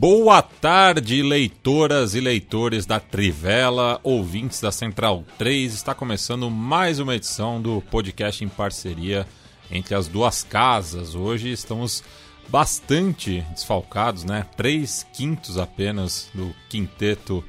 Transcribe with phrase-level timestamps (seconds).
[0.00, 5.74] Boa tarde, leitoras e leitores da Trivela, ouvintes da Central 3.
[5.74, 9.26] Está começando mais uma edição do podcast em parceria
[9.68, 11.16] entre as duas casas.
[11.16, 12.04] Hoje estamos
[12.46, 14.46] bastante desfalcados, né?
[14.56, 17.42] Três quintos apenas do quinteto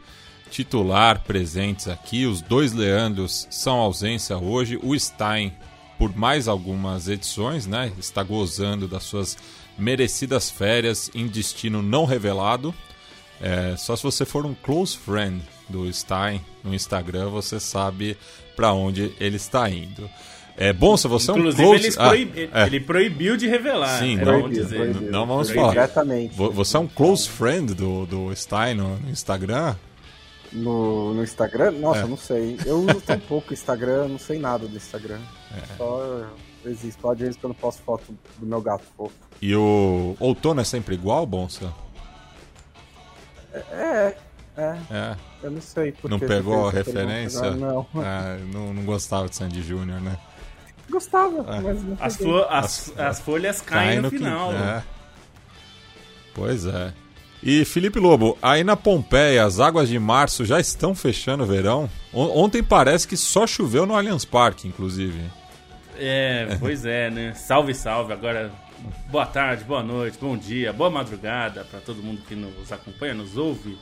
[0.49, 2.25] titular presentes aqui.
[2.25, 4.79] Os dois Leandros são ausência hoje.
[4.81, 5.53] O Stein,
[5.99, 7.91] por mais algumas edições, né?
[7.99, 9.37] Está gozando das suas
[9.79, 12.73] merecidas férias em destino não revelado.
[13.41, 18.17] É, só se você for um close friend do Stein no Instagram, você sabe
[18.55, 20.09] para onde ele está indo.
[20.57, 21.85] É bom se você Inclusive, é um close...
[21.87, 22.49] ele, proib...
[22.51, 22.65] ah, é.
[22.67, 23.99] ele proibiu de revelar.
[23.99, 24.75] Sim, é não, bom dizer.
[24.91, 25.61] Proibiu, não vamos proibiu.
[25.61, 25.71] falar.
[25.73, 26.35] Diretamente.
[26.35, 29.75] Você é um close friend do, do Stein no, no Instagram?
[30.51, 31.71] No, no Instagram?
[31.71, 32.07] Nossa, É.
[32.07, 32.57] não sei.
[32.65, 35.19] Eu uso tão pouco Instagram, não sei nada do Instagram.
[35.55, 35.77] É.
[35.77, 36.25] Só
[36.65, 36.99] existe.
[37.01, 38.03] Pode vezes que eu não posto foto
[38.37, 39.13] do meu gato fofo.
[39.41, 41.73] E o outono é sempre igual, Bonsa?
[43.53, 44.15] É,
[44.57, 45.15] é, É.
[45.43, 45.91] eu não sei.
[45.91, 47.41] por Não que pegou a referência?
[47.41, 47.65] pergunta.
[47.65, 48.03] Não, não.
[48.03, 50.17] Ah, não, não gostava de Sandy Júnior, né?
[50.89, 51.59] Gostava, É.
[51.61, 54.49] mas não As, flo- as, as folhas caem no, final.
[54.51, 54.83] quinto- é.
[56.33, 56.93] Pois é.
[57.41, 61.89] E Felipe Lobo, aí na Pompeia, as águas de março já estão fechando o verão?
[62.13, 65.21] On- Ontem parece que só choveu no Allianz Parque, inclusive.
[66.01, 67.33] É, pois é, né?
[67.33, 68.13] Salve, salve.
[68.13, 68.49] Agora,
[69.11, 73.35] boa tarde, boa noite, bom dia, boa madrugada para todo mundo que nos acompanha, nos
[73.35, 73.77] ouve,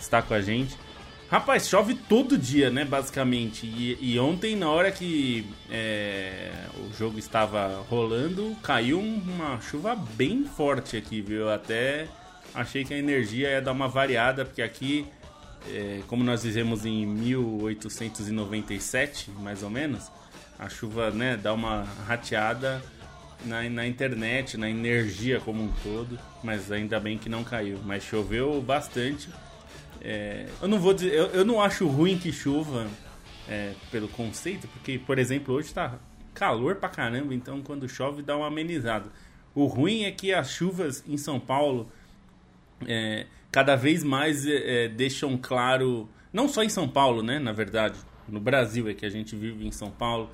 [0.00, 0.74] está com a gente.
[1.30, 3.66] Rapaz, chove todo dia, né, basicamente.
[3.66, 10.44] E, e ontem, na hora que é, o jogo estava rolando, caiu uma chuva bem
[10.44, 11.50] forte aqui, viu?
[11.50, 12.08] Até
[12.54, 15.06] achei que a energia ia dar uma variada, porque aqui,
[15.70, 20.10] é, como nós vivemos em 1897, mais ou menos,
[20.58, 22.82] a chuva né, dá uma rateada
[23.44, 27.80] na, na internet, na energia como um todo, mas ainda bem que não caiu.
[27.84, 29.28] Mas choveu bastante.
[30.00, 32.86] É, eu não vou dizer, eu, eu não acho ruim que chova
[33.48, 35.98] é, pelo conceito, porque, por exemplo, hoje tá
[36.34, 39.10] calor pra caramba, então quando chove dá uma amenizada.
[39.54, 41.90] O ruim é que as chuvas em São Paulo
[42.86, 47.52] é, cada vez mais é, é, deixam claro, não só em São Paulo, né, na
[47.52, 47.98] verdade,
[48.28, 50.30] no Brasil é que a gente vive em São Paulo,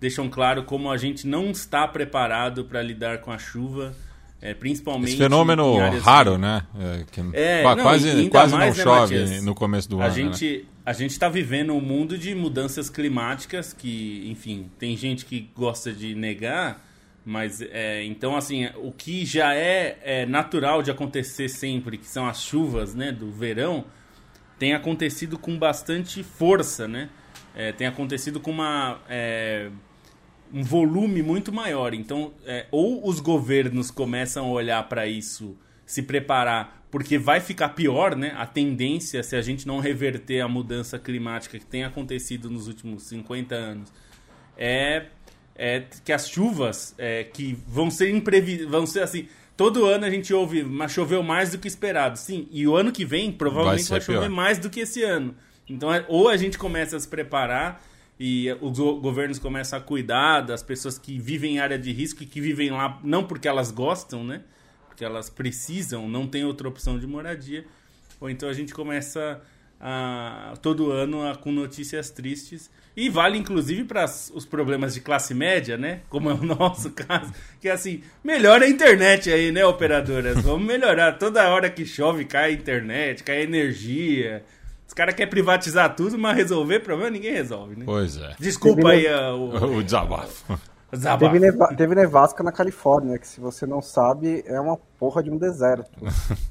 [0.00, 3.94] deixam claro como a gente não está preparado para lidar com a chuva,
[4.40, 6.62] é, principalmente Esse fenômeno raro, né?
[6.78, 9.44] É, que É, não, quase quase mais, não né, chove Matias?
[9.44, 10.14] no começo do a ano.
[10.14, 10.22] né?
[10.22, 15.48] gente a gente está vivendo um mundo de mudanças climáticas que, enfim, tem gente que
[15.54, 16.82] gosta de negar,
[17.24, 22.26] mas é, então assim, o que já é, é natural de acontecer sempre, que são
[22.26, 23.84] as chuvas, né, do verão,
[24.58, 27.10] tem acontecido com bastante força, né?
[27.54, 29.70] É, tem acontecido com uma é,
[30.52, 31.94] um volume muito maior.
[31.94, 35.56] Então, é, ou os governos começam a olhar para isso,
[35.86, 38.34] se preparar, porque vai ficar pior, né?
[38.36, 43.04] A tendência, se a gente não reverter a mudança climática que tem acontecido nos últimos
[43.04, 43.92] 50 anos,
[44.56, 45.06] é,
[45.54, 49.28] é que as chuvas é, que vão ser imprevisíveis, vão ser assim.
[49.56, 52.18] Todo ano a gente ouve, mas choveu mais do que esperado.
[52.18, 54.30] Sim, e o ano que vem provavelmente ser vai, chover pior.
[54.30, 55.34] mais do que esse ano.
[55.68, 57.84] Então, é- ou a gente começa a se preparar
[58.22, 62.22] e os go- governos começam a cuidar das pessoas que vivem em área de risco
[62.22, 64.42] e que vivem lá não porque elas gostam, né?
[64.86, 67.64] Porque elas precisam, não tem outra opção de moradia.
[68.20, 69.40] Ou então a gente começa
[69.80, 72.70] a, todo ano a- com notícias tristes.
[72.94, 76.00] E vale inclusive para os problemas de classe média, né?
[76.10, 77.32] Como é o nosso caso.
[77.58, 80.42] Que é assim, melhora a internet aí, né, operadoras?
[80.42, 81.12] Vamos melhorar.
[81.16, 84.44] Toda hora que chove cai a internet, cai a energia.
[84.90, 87.84] Os caras querem privatizar tudo, mas resolver problema ninguém resolve, né?
[87.84, 88.34] Pois é.
[88.40, 90.52] Desculpa Teve aí ah, o, O desabafo.
[90.92, 91.32] o desabafo.
[91.32, 95.30] Teve, neva- teve nevasca na Califórnia, que se você não sabe, é uma porra de
[95.30, 95.88] um deserto.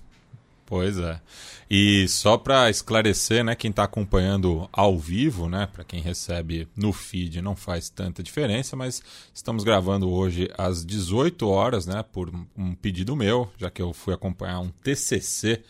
[0.65, 1.19] Pois é.
[1.67, 6.93] E só para esclarecer, né, quem está acompanhando ao vivo, né, para quem recebe no
[6.93, 9.01] feed não faz tanta diferença, mas
[9.33, 14.13] estamos gravando hoje às 18 horas, né, por um pedido meu, já que eu fui
[14.13, 15.63] acompanhar um TCC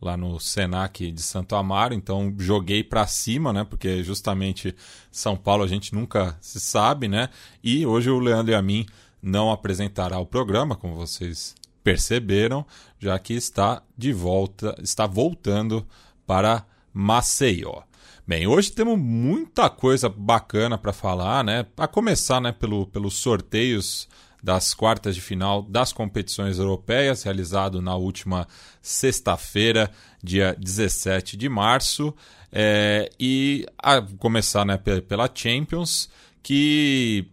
[0.00, 3.64] lá no Senac de Santo Amaro, então joguei para cima, né?
[3.64, 4.74] Porque justamente
[5.10, 7.28] São Paulo a gente nunca se sabe, né?
[7.62, 8.86] E hoje o Leandro e a mim
[9.20, 12.64] não apresentará o programa, como vocês perceberam,
[12.98, 15.86] já que está de volta, está voltando
[16.26, 17.82] para Maceió.
[18.26, 21.64] Bem, hoje temos muita coisa bacana para falar, né?
[21.78, 24.06] A começar, né, pelo, pelos sorteios
[24.42, 28.46] das quartas de final das competições europeias, realizado na última
[28.80, 29.90] sexta-feira,
[30.22, 32.14] dia 17 de março.
[32.50, 36.08] É, e a começar né, pela Champions,
[36.42, 37.26] que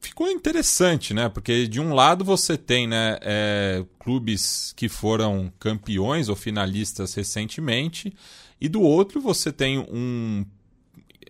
[0.00, 1.28] ficou interessante, né?
[1.28, 8.14] Porque de um lado você tem né, é, clubes que foram campeões ou finalistas recentemente,
[8.60, 10.44] e do outro você tem um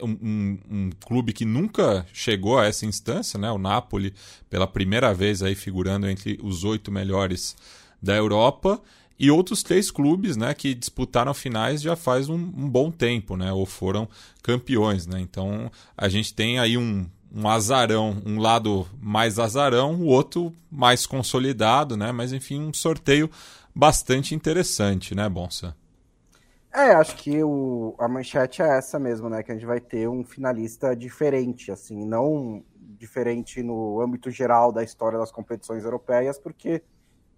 [0.03, 3.51] um, um, clube que nunca chegou a essa instância, né?
[3.51, 4.15] o Napoli,
[4.49, 7.57] pela primeira vez aí figurando entre os oito melhores
[8.03, 8.81] da Europa,
[9.19, 13.53] e outros três clubes né, que disputaram finais já faz um, um bom tempo, né?
[13.53, 14.09] ou foram
[14.43, 15.07] campeões.
[15.07, 15.21] Né?
[15.21, 21.07] Então a gente tem aí um, um azarão, um lado mais azarão, o outro mais
[21.07, 22.11] consolidado, né?
[22.11, 23.31] mas enfim, um sorteio
[23.75, 25.77] bastante interessante, né, Bonsa?
[26.75, 29.43] É, acho que o, a manchete é essa mesmo, né?
[29.45, 34.83] Que a gente vai ter um finalista diferente, assim, não diferente no âmbito geral da
[34.83, 36.83] história das competições europeias, porque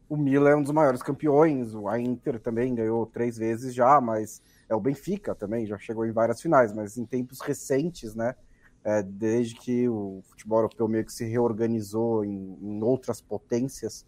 [0.09, 4.43] o Milan é um dos maiores campeões, a Inter também ganhou três vezes já, mas
[4.69, 8.35] é o Benfica também, já chegou em várias finais, mas em tempos recentes, né?
[8.85, 14.07] É, desde que o futebol europeu meio que se reorganizou em, em outras potências,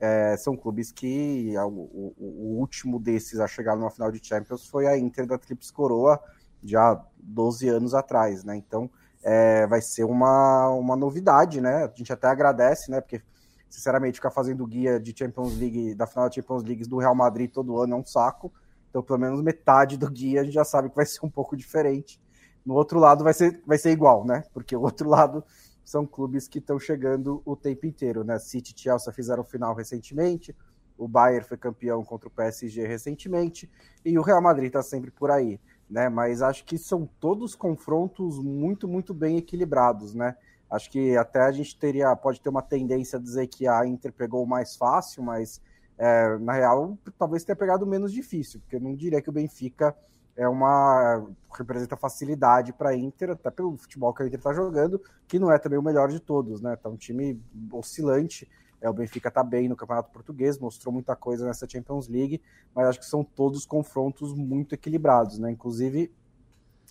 [0.00, 4.66] é, são clubes que o, o, o, último desses a chegar numa final de Champions
[4.66, 6.18] foi a Inter da Trips Coroa,
[6.64, 8.56] já 12 anos atrás, né?
[8.56, 8.90] Então
[9.22, 11.84] é, vai ser uma, uma novidade, né?
[11.84, 13.00] A gente até agradece, né?
[13.00, 13.20] Porque,
[13.68, 17.50] sinceramente, ficar fazendo guia de Champions League, da final da Champions League do Real Madrid
[17.50, 18.50] todo ano é um saco.
[18.88, 21.56] Então, pelo menos metade do guia a gente já sabe que vai ser um pouco
[21.56, 22.18] diferente.
[22.64, 24.44] No outro lado vai ser, vai ser igual, né?
[24.52, 25.44] Porque o outro lado
[25.90, 28.38] são clubes que estão chegando o tempo inteiro, né?
[28.38, 30.54] City e Chelsea fizeram final recentemente,
[30.96, 33.68] o Bayern foi campeão contra o PSG recentemente
[34.04, 35.58] e o Real Madrid está sempre por aí,
[35.88, 36.08] né?
[36.08, 40.36] Mas acho que são todos confrontos muito, muito bem equilibrados, né?
[40.70, 44.12] Acho que até a gente teria, pode ter uma tendência a dizer que a Inter
[44.12, 45.60] pegou o mais fácil, mas
[45.98, 49.32] é, na real talvez tenha pegado o menos difícil, porque eu não diria que o
[49.32, 49.96] Benfica
[50.36, 55.00] é uma representa facilidade para a Inter, até pelo futebol que a Inter está jogando,
[55.26, 56.76] que não é também o melhor de todos, né?
[56.76, 57.42] Tá um time
[57.72, 58.48] oscilante.
[58.80, 62.40] É, o Benfica está bem no Campeonato Português, mostrou muita coisa nessa Champions League,
[62.74, 65.50] mas acho que são todos confrontos muito equilibrados, né?
[65.50, 66.10] Inclusive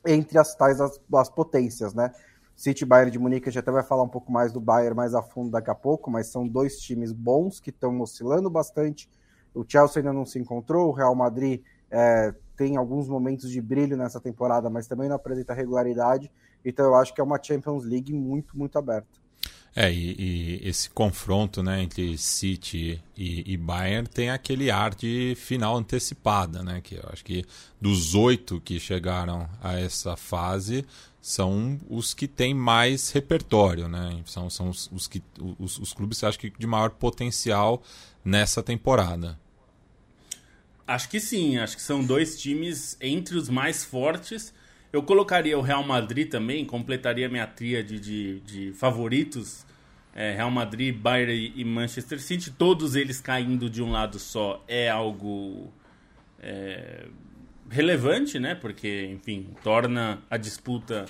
[0.06, 2.12] entre as tais as, as potências, né?
[2.56, 5.16] City Bayern de Munique, a gente até vai falar um pouco mais do Bayern mais
[5.16, 9.10] a fundo daqui a pouco, mas são dois times bons que estão oscilando bastante.
[9.54, 13.96] O Chelsea ainda não se encontrou, o Real Madrid é, tem alguns momentos de brilho
[13.96, 16.32] nessa temporada, mas também não apresenta regularidade.
[16.64, 19.20] Então eu acho que é uma Champions League muito, muito aberta.
[19.76, 25.36] É, e, e esse confronto né, entre City e, e, Bayern tem aquele ar de
[25.38, 26.82] final antecipada, né?
[26.82, 27.46] Que eu acho que
[27.80, 30.86] dos oito que chegaram a essa fase
[31.22, 34.22] são os que têm mais repertório, né?
[34.26, 35.22] São, são os, os, que,
[35.60, 37.84] os, os clubes acho que de maior potencial
[38.26, 39.40] nessa temporada.
[40.90, 44.52] Acho que sim, acho que são dois times entre os mais fortes.
[44.92, 49.68] Eu colocaria o Real Madrid também, completaria minha tríade de, de favoritos.
[50.16, 54.90] É, Real Madrid, Bayern e Manchester City, todos eles caindo de um lado só é
[54.90, 55.72] algo
[56.42, 57.06] é,
[57.70, 58.56] relevante, né?
[58.56, 61.06] Porque, enfim, torna a disputa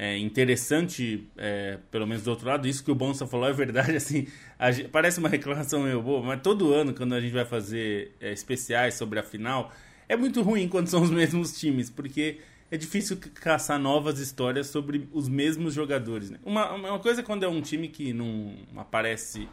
[0.00, 2.68] é, interessante, é, pelo menos do outro lado.
[2.68, 4.28] Isso que o Bonsa falou é verdade, assim,
[4.70, 8.32] gente, parece uma reclamação meio boa, mas todo ano, quando a gente vai fazer é,
[8.32, 9.72] especiais sobre a final,
[10.08, 12.38] é muito ruim quando são os mesmos times, porque
[12.70, 16.30] é difícil caçar novas histórias sobre os mesmos jogadores.
[16.30, 16.38] Né?
[16.44, 19.48] Uma, uma coisa é quando é um time que não aparece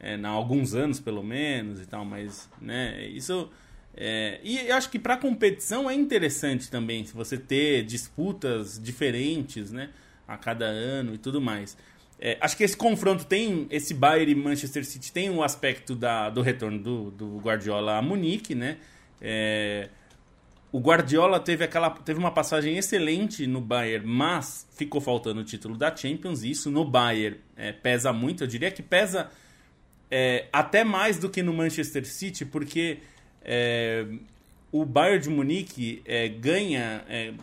[0.00, 3.50] é, há alguns anos, pelo menos, e tal, mas, né, isso
[3.94, 9.90] é, e eu acho que para competição é interessante também, você ter disputas diferentes, né,
[10.26, 11.76] a cada ano e tudo mais.
[12.18, 15.94] É, acho que esse confronto tem, esse Bayern e Manchester City tem o um aspecto
[15.94, 18.78] da, do retorno do, do Guardiola a Munique, né?
[19.20, 19.88] É,
[20.70, 25.76] o Guardiola teve, aquela, teve uma passagem excelente no Bayern, mas ficou faltando o título
[25.76, 26.42] da Champions.
[26.44, 28.44] E isso no Bayern é, pesa muito.
[28.44, 29.28] Eu diria que pesa
[30.10, 33.00] é, até mais do que no Manchester City, porque
[33.44, 34.06] é,
[34.70, 37.34] o Bayern de Munique é, ganha é,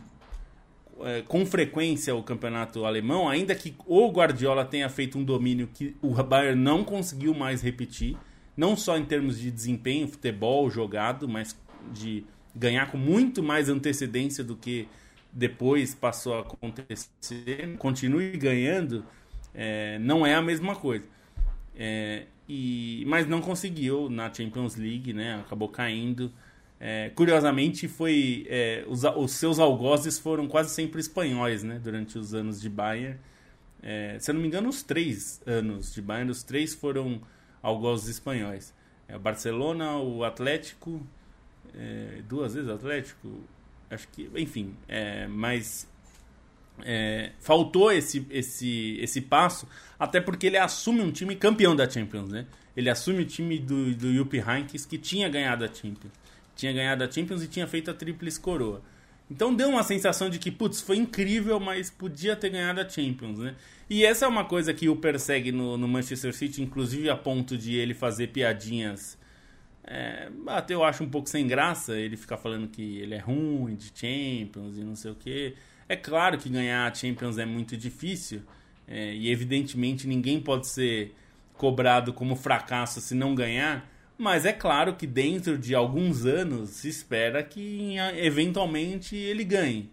[1.01, 5.95] é, com frequência o campeonato alemão, ainda que o Guardiola tenha feito um domínio que
[6.01, 8.17] o Bayern não conseguiu mais repetir,
[8.57, 11.57] não só em termos de desempenho, futebol jogado, mas
[11.93, 12.25] de
[12.55, 14.87] ganhar com muito mais antecedência do que
[15.31, 19.05] depois passou a acontecer, continue ganhando,
[19.53, 21.05] é, não é a mesma coisa.
[21.75, 25.39] É, e, mas não conseguiu na Champions League, né?
[25.39, 26.33] Acabou caindo.
[26.79, 31.79] É, curiosamente, foi é, os, os, seus algozes foram quase sempre espanhóis, né?
[31.81, 33.19] Durante os anos de Bayern.
[33.83, 37.21] É, se eu não me engano, os três anos de Bayern, os três foram
[37.61, 38.73] algozes espanhóis.
[39.07, 41.05] É, o Barcelona, o Atlético,
[41.75, 43.41] é, duas vezes Atlético,
[43.89, 45.87] acho que, enfim, é, mas
[46.83, 49.67] é, faltou esse, esse, esse passo,
[49.97, 52.45] até porque ele assume um time campeão da Champions, né?
[52.75, 56.13] Ele assume o time do, do Jupp Heynckes que tinha ganhado a Champions.
[56.55, 58.81] Tinha ganhado a Champions e tinha feito a tríplice coroa.
[59.29, 63.39] Então deu uma sensação de que, putz, foi incrível, mas podia ter ganhado a Champions,
[63.39, 63.55] né?
[63.89, 67.57] E essa é uma coisa que o persegue no, no Manchester City, inclusive a ponto
[67.57, 69.19] de ele fazer piadinhas
[69.91, 73.75] é, até eu acho um pouco sem graça ele ficar falando que ele é ruim
[73.75, 75.55] de Champions e não sei o que.
[75.89, 78.43] É claro que ganhar a Champions é muito difícil
[78.87, 81.15] é, e evidentemente ninguém pode ser
[81.57, 86.87] cobrado como fracasso se não ganhar, mas é claro que dentro de alguns anos se
[86.87, 89.89] espera que eventualmente ele ganhe.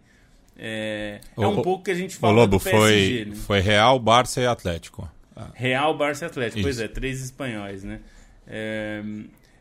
[0.59, 3.37] É, o, é um pouco que a gente fala o Lobo, do PSG, foi, né?
[3.37, 5.11] foi Real, Barça e Atlético.
[5.55, 6.67] Real, Barça e Atlético, Isso.
[6.67, 8.00] pois é, três espanhóis, né?
[8.47, 9.03] É,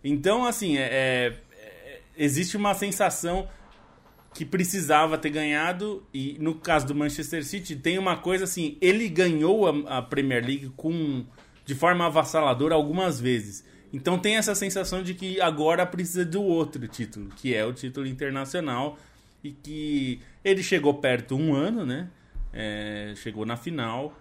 [0.04, 3.48] então, assim, é, é, é, existe uma sensação
[4.36, 9.08] que precisava ter ganhado e no caso do Manchester City tem uma coisa assim, ele
[9.08, 11.25] ganhou a, a Premier League com
[11.63, 13.65] de forma avassaladora algumas vezes.
[13.94, 18.06] Então tem essa sensação de que agora precisa do outro título, que é o título
[18.06, 19.00] internacional
[19.42, 22.10] e que ele chegou perto um ano, né?
[22.51, 24.13] É, chegou na final,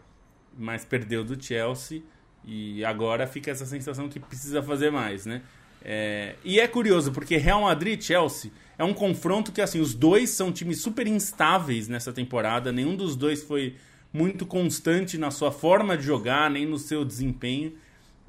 [0.56, 2.02] mas perdeu do Chelsea
[2.44, 5.42] e agora fica essa sensação que precisa fazer mais, né?
[5.82, 9.94] É, e é curioso, porque Real Madrid e Chelsea é um confronto que, assim, os
[9.94, 12.72] dois são times super instáveis nessa temporada.
[12.72, 13.76] Nenhum dos dois foi
[14.12, 17.72] muito constante na sua forma de jogar, nem no seu desempenho.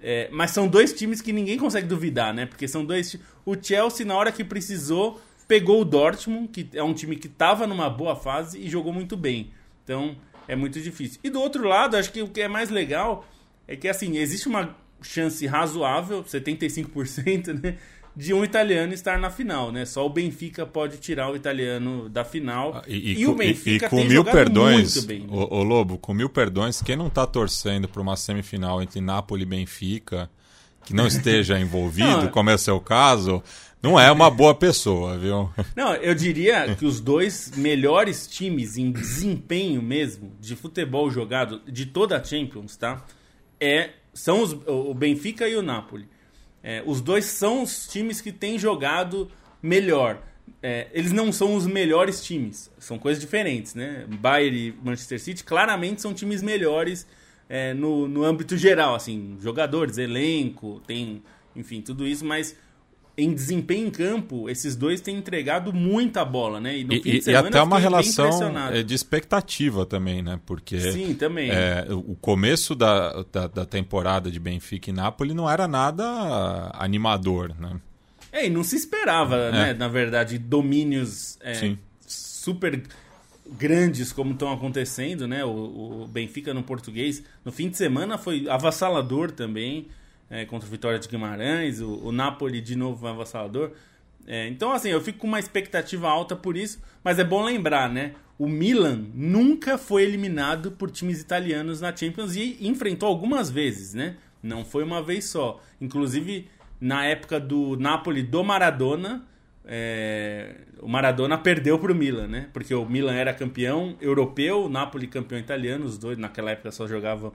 [0.02, 2.46] É, mas são dois times que ninguém consegue duvidar, né?
[2.46, 3.18] Porque são dois.
[3.46, 7.66] O Chelsea, na hora que precisou, pegou o Dortmund, que é um time que estava
[7.66, 9.52] numa boa fase e jogou muito bem.
[9.84, 10.16] Então,
[10.48, 11.20] é muito difícil.
[11.24, 13.26] E do outro lado, acho que o que é mais legal
[13.68, 17.78] é que, assim, existe uma chance razoável, 75%, né?
[18.16, 19.86] De um italiano estar na final, né?
[19.86, 22.76] Só o Benfica pode tirar o italiano da final.
[22.76, 25.28] Ah, e, e, e, o Benfica e, com mil perdões, bem, né?
[25.30, 29.44] o, o, Lobo, com mil perdões, quem não está torcendo para uma semifinal entre Napoli
[29.44, 30.30] e Benfica,
[30.86, 33.44] que não esteja envolvido, não, como é o seu caso,
[33.82, 35.50] não é uma boa pessoa, viu?
[35.76, 41.86] Não, eu diria que os dois melhores times em desempenho mesmo de futebol jogado de
[41.86, 43.06] toda a Champions, tá?
[43.60, 46.08] É são os, o Benfica e o Napoli.
[46.68, 49.30] É, os dois são os times que têm jogado
[49.62, 50.20] melhor.
[50.64, 54.04] É, eles não são os melhores times, são coisas diferentes, né?
[54.20, 57.06] Bayern e Manchester City claramente são times melhores
[57.48, 61.22] é, no, no âmbito geral, assim, jogadores, elenco, tem,
[61.56, 62.56] enfim, tudo isso, mas
[63.18, 66.78] em desempenho em campo, esses dois têm entregado muita bola, né?
[66.78, 70.40] E, no e, fim de semana, e até uma relação é, de expectativa também, né?
[70.46, 71.50] Porque Sim, também.
[71.50, 77.56] É, o começo da, da, da, temporada de Benfica e Napoli não era nada animador,
[77.58, 77.80] né?
[78.32, 79.52] É, e não se esperava, é.
[79.52, 79.74] né?
[79.74, 82.84] Na verdade, domínios é, super
[83.58, 85.46] grandes como estão acontecendo, né?
[85.46, 89.88] O, o Benfica no português, no fim de semana foi avassalador também
[90.30, 93.72] é, contra o Vitória de Guimarães, o, o Napoli de novo avassalador.
[94.28, 97.90] É, então, assim, eu fico com uma expectativa alta por isso, mas é bom lembrar,
[97.90, 98.14] né?
[98.38, 104.18] O Milan nunca foi eliminado por times italianos na Champions e enfrentou algumas vezes, né?
[104.42, 105.62] Não foi uma vez só.
[105.80, 106.48] Inclusive,
[106.82, 109.26] na época do Napoli do Maradona,
[109.64, 112.50] é, o Maradona perdeu para o Milan, né?
[112.52, 116.88] Porque o Milan era campeão europeu, o Napoli campeão italiano, os dois naquela época só
[116.88, 117.32] jogavam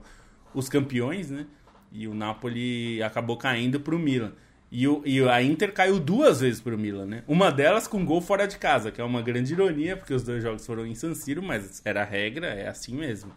[0.53, 1.45] os campeões, né?
[1.91, 4.33] E o Napoli acabou caindo para o Milan.
[4.71, 7.23] E, o, e a Inter caiu duas vezes para o Milan, né?
[7.27, 10.41] Uma delas com gol fora de casa, que é uma grande ironia, porque os dois
[10.41, 13.33] jogos foram em San Siro, mas era a regra, é assim mesmo.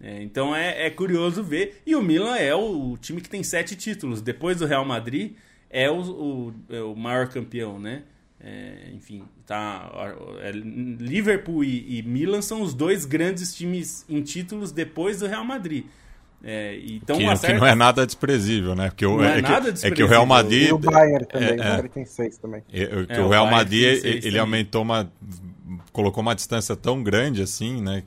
[0.00, 1.82] É, então é, é, curioso ver.
[1.84, 4.22] E o Milan é o, o, time que tem sete títulos.
[4.22, 5.34] Depois do Real Madrid,
[5.68, 8.04] é o, o, é o maior campeão, né?
[8.40, 9.90] É, enfim, tá.
[10.40, 15.44] É, Liverpool e, e Milan são os dois grandes times em títulos depois do Real
[15.44, 15.84] Madrid.
[16.42, 17.46] É, então que, certa...
[17.48, 18.88] que, não é nada desprezível, né?
[18.88, 20.68] Porque o, é, é, que, é, que, o Real Madrid.
[20.68, 22.62] E o Bayern também, é, o Bayern tem seis também.
[22.72, 24.38] É, que o, Real Madrid ele também.
[24.38, 25.12] aumentou uma.
[25.92, 28.02] colocou uma distância tão grande assim, né?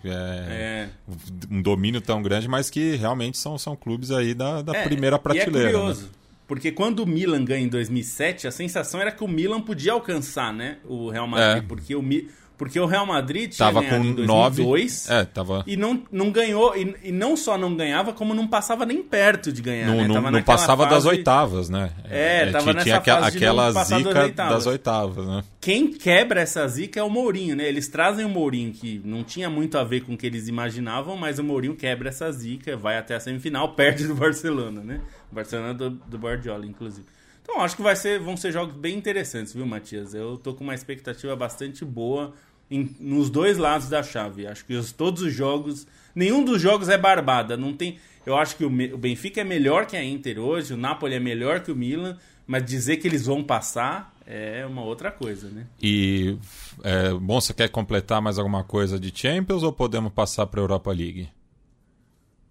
[1.50, 5.70] Um domínio tão grande, mas que realmente são, são clubes aí da, da primeira prateleira.
[5.70, 6.04] E é curioso.
[6.04, 6.10] Né?
[6.48, 10.54] Porque quando o Milan ganha em 2007, a sensação era que o Milan podia alcançar,
[10.54, 10.78] né?
[10.84, 11.64] O Real Madrid.
[11.64, 11.68] É.
[11.68, 15.64] Porque o Mi porque o Real Madrid tinha tava com em 2002 nove, é, tava...
[15.66, 19.52] e não, não ganhou, e, e, não só não ganhava, como não passava nem perto
[19.52, 19.88] de ganhar.
[19.88, 20.08] Não, né?
[20.08, 20.96] não, não passava fase...
[20.96, 21.92] das oitavas, né?
[22.10, 24.54] É, é tava tinha, nessa tinha aquela zica das oitavas.
[24.54, 25.44] das oitavas, né?
[25.60, 27.68] Quem quebra essa zica é o Mourinho, né?
[27.68, 31.18] Eles trazem o Mourinho, que não tinha muito a ver com o que eles imaginavam,
[31.18, 35.02] mas o Mourinho quebra essa zica, vai até a semifinal, perde do Barcelona, né?
[35.32, 37.08] O Barcelona do, do Guardiola, inclusive.
[37.54, 40.16] Então acho que vai ser, vão ser jogos bem interessantes, viu, Matias?
[40.16, 42.34] Eu tô com uma expectativa bastante boa
[42.70, 44.48] em, nos dois lados da chave.
[44.48, 45.86] Acho que os, todos os jogos.
[46.16, 47.56] Nenhum dos jogos é barbada.
[47.56, 48.00] Não tem.
[48.26, 51.20] Eu acho que o, o Benfica é melhor que a Inter hoje, o Napoli é
[51.20, 52.18] melhor que o Milan,
[52.48, 55.68] mas dizer que eles vão passar é uma outra coisa, né?
[55.80, 56.36] E
[56.84, 60.64] é, bom, você quer completar mais alguma coisa de Champions ou podemos passar para a
[60.64, 61.30] Europa League?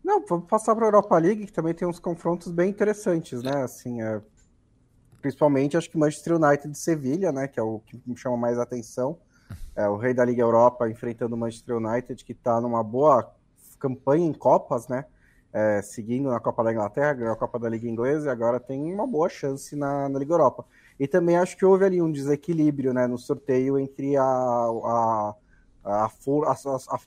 [0.05, 3.65] Não, vamos passar para a Europa League, que também tem uns confrontos bem interessantes, né?
[3.65, 4.21] Assim, é,
[5.23, 7.49] principalmente acho que Manchester United e Sevilha, né?
[7.49, 9.17] Que é o que me chama mais atenção
[9.75, 13.31] é, o rei da Liga Europa enfrentando o Manchester United, que está numa boa
[13.79, 15.05] campanha em Copas, né?
[15.53, 18.93] É, seguindo na Copa da Inglaterra, ganhou a Copa da Liga Inglesa e agora tem
[18.93, 20.65] uma boa chance na, na, Liga Europa.
[20.99, 25.35] E também acho que houve ali um desequilíbrio né, no sorteio entre a, a,
[25.85, 26.57] a, for, a,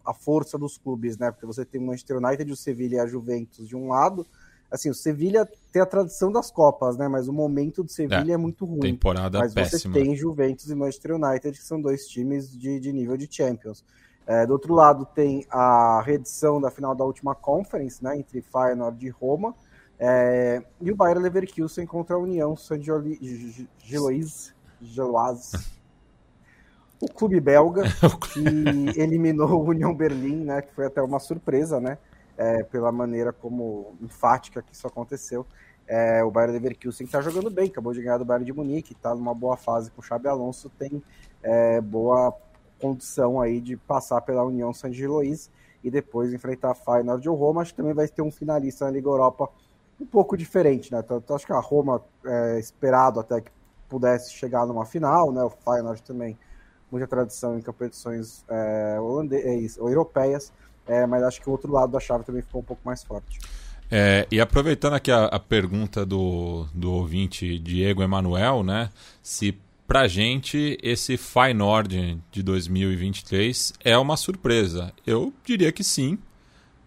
[0.05, 1.31] a, força dos clubes, né?
[1.31, 4.27] Porque você tem o Manchester United, o Sevilla e a Juventus de um lado,
[4.75, 7.07] assim, o Sevilha tem a tradição das Copas, né?
[7.07, 8.79] Mas o momento do Sevilha é, é, muito ruim.
[8.79, 9.93] Temporada mas péssima.
[9.93, 13.83] você tem Juventus e Manchester United, que são dois times de, de nível de Champions.
[14.27, 18.17] É, do outro lado tem a reedição da final da última Conference, né?
[18.17, 19.55] Entre Feyenoord e Roma.
[19.97, 24.53] É, e o Bayern Leverkusen contra a União Saint-Gilloise.
[26.99, 27.83] O clube belga
[28.33, 30.61] que eliminou o União Berlim, né?
[30.61, 31.97] Que foi até uma surpresa, né?
[32.37, 35.45] É, pela maneira como enfática que isso aconteceu.
[35.87, 39.13] É, o Bayern Leverkusen está jogando bem, acabou de ganhar do Bayern de Munique, está
[39.13, 41.01] numa boa fase com o Xabi Alonso, tem
[41.43, 42.33] é, boa
[42.79, 45.51] condição aí de passar pela União San Gilois
[45.83, 47.61] e depois enfrentar a Feyenoord ou Roma.
[47.61, 49.49] Acho que também vai ter um finalista na Liga Europa
[49.99, 50.99] um pouco diferente, né?
[50.99, 53.51] Então, acho que a Roma é esperado até que
[53.87, 55.43] pudesse chegar numa final, né?
[55.43, 56.37] O Feyenoord também
[56.91, 60.51] muita tradição em competições é, holandesas, ou europeias.
[60.87, 63.39] É, mas acho que o outro lado da chave também ficou um pouco mais forte.
[63.89, 68.89] É, e aproveitando aqui a, a, pergunta do, do ouvinte Diego Emanuel, né?
[69.21, 74.91] Se pra gente esse Feyenoord de 2023 é uma surpresa.
[75.05, 76.17] Eu diria que sim,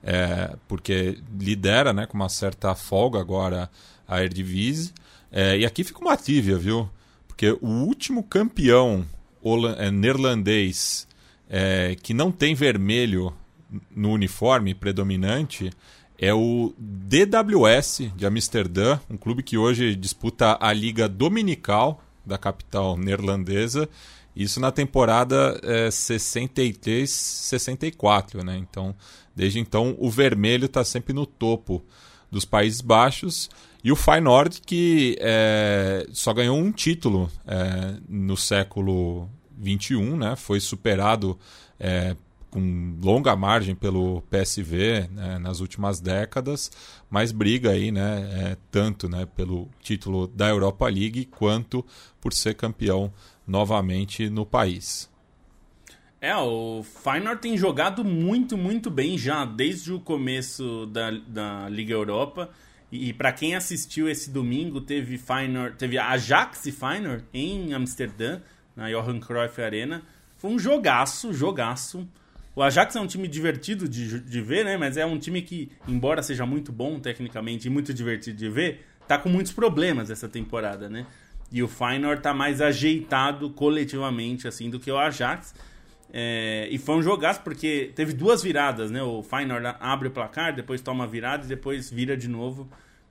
[0.03, 3.71] é, porque lidera né, com uma certa folga agora
[4.07, 4.93] a Eredivisie.
[5.31, 6.89] É, e aqui fica uma tívia, viu?
[7.27, 9.07] Porque o último campeão
[9.77, 11.07] é, neerlandês
[11.49, 13.33] é, que não tem vermelho
[13.95, 15.71] no uniforme predominante
[16.19, 22.97] é o DWS de Amsterdã, um clube que hoje disputa a Liga Dominical da capital
[22.97, 23.89] neerlandesa.
[24.35, 28.59] Isso na temporada é, 63-64, né?
[28.59, 28.97] Então,
[29.35, 31.85] desde então, o vermelho está sempre no topo
[32.31, 33.49] dos Países Baixos.
[33.83, 39.29] E o Feyenoord, que é, só ganhou um título é, no século
[39.61, 40.37] XXI, né?
[40.37, 41.39] foi superado
[41.79, 42.17] é,
[42.51, 46.71] com longa margem pelo PSV né, nas últimas décadas,
[47.11, 51.85] mas briga aí, né, é, tanto né, pelo título da Europa League quanto
[52.21, 53.13] por ser campeão
[53.47, 55.11] novamente no país.
[56.21, 61.93] É, o Feyenoord tem jogado muito, muito bem já desde o começo da, da Liga
[61.93, 62.51] Europa.
[62.91, 68.41] E, e para quem assistiu esse domingo, teve Feyenoord, teve Ajax e Feyenoord em Amsterdã,
[68.75, 70.03] na Johan Cruyff Arena.
[70.37, 72.09] Foi um jogaço, jogaço.
[72.59, 74.77] O Ajax é um time divertido de, de ver, né?
[74.77, 78.85] Mas é um time que, embora seja muito bom tecnicamente e muito divertido de ver,
[79.07, 81.07] tá com muitos problemas essa temporada, né?
[81.53, 85.55] E o Feyenoord tá mais ajeitado coletivamente, assim, do que o Ajax.
[86.13, 89.01] É, e foi um jogaço porque teve duas viradas, né?
[89.05, 92.69] O Feyenoord abre o placar, depois toma a virada e depois vira de novo.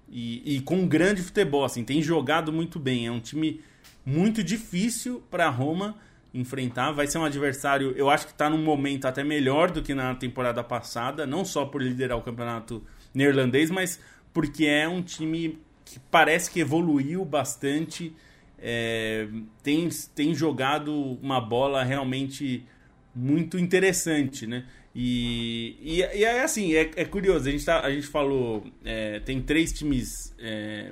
[0.10, 3.07] E, e com um grande futebol, assim, tem jogado muito bem.
[3.07, 3.62] É um time
[4.05, 5.95] muito difícil para Roma
[6.34, 6.92] enfrentar.
[6.92, 10.16] Vai ser um adversário, eu acho que está num momento até melhor do que na
[10.16, 14.00] temporada passada, não só por liderar o campeonato neerlandês, mas
[14.34, 18.13] porque é um time que parece que evoluiu bastante,
[18.60, 19.28] é,
[19.63, 22.66] tem, tem jogado uma bola realmente
[23.16, 24.66] muito interessante, né?
[24.94, 29.20] E, e, e é assim, é, é curioso, a gente, tá, a gente falou, é,
[29.20, 30.92] tem três times é,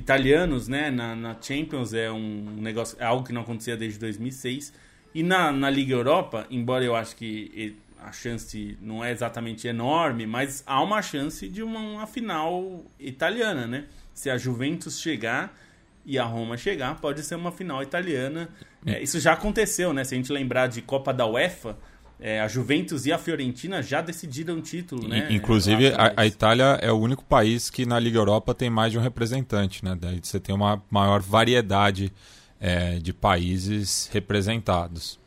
[0.00, 4.72] italianos, né, na, na, Champions é um negócio, é algo que não acontecia desde 2006.
[5.14, 10.26] E na, na Liga Europa, embora eu acho que a chance não é exatamente enorme,
[10.26, 13.84] mas há uma chance de uma, uma final italiana, né?
[14.20, 15.56] se a Juventus chegar
[16.04, 18.48] e a Roma chegar, pode ser uma final italiana.
[18.84, 20.04] É, isso já aconteceu, né?
[20.04, 21.76] Se a gente lembrar de Copa da UEFA,
[22.20, 25.26] é, a Juventus e a Fiorentina já decidiram o título, né?
[25.30, 28.98] Inclusive, a, a, Itália é o único país que na Liga Europa tem mais de
[28.98, 29.96] um representante, né?
[29.98, 32.12] Daí você tem uma maior variedade
[32.60, 35.18] é, de países representados.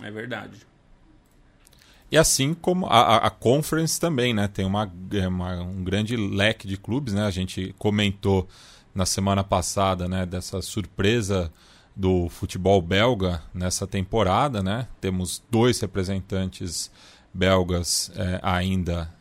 [0.00, 0.58] É verdade.
[2.10, 4.46] E assim como a, a Conference também, né?
[4.46, 4.92] Tem uma,
[5.26, 7.26] uma, um grande leque de clubes, né?
[7.26, 8.46] A gente comentou
[8.94, 10.24] na semana passada, né?
[10.24, 11.50] Dessa surpresa
[11.94, 14.88] do futebol belga nessa temporada, né?
[15.00, 16.90] Temos dois representantes
[17.32, 19.12] belgas é, ainda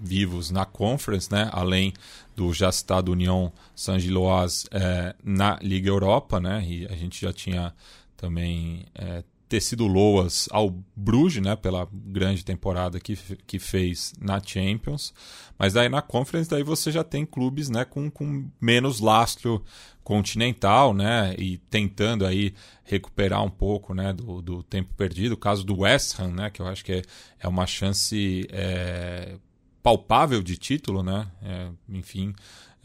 [0.00, 1.48] vivos na Conference, né?
[1.52, 1.92] Além
[2.36, 6.64] do já citado União Saint-Gilloise é, na Liga Europa, né?
[6.66, 7.72] E a gente já tinha
[8.16, 11.56] também é, tecido loas ao Bruges, né?
[11.56, 15.12] Pela grande temporada que, que fez na Champions.
[15.58, 17.84] Mas daí na Conference daí você já tem clubes, né?
[17.84, 19.62] Com, com menos lastro
[20.04, 21.34] continental, né?
[21.36, 24.12] E tentando aí recuperar um pouco, né?
[24.12, 25.32] Do, do tempo perdido.
[25.32, 26.48] O caso do West Ham, né?
[26.48, 27.02] Que eu acho que é,
[27.40, 29.34] é uma chance é,
[29.82, 31.26] palpável de título, né?
[31.42, 32.32] É, enfim,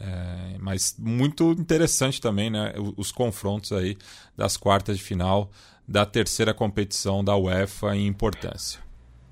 [0.00, 2.74] é, mas muito interessante também, né?
[2.96, 3.96] Os, confrontos aí
[4.36, 5.50] das quartas de final
[5.86, 8.80] da terceira competição da UEFA em importância.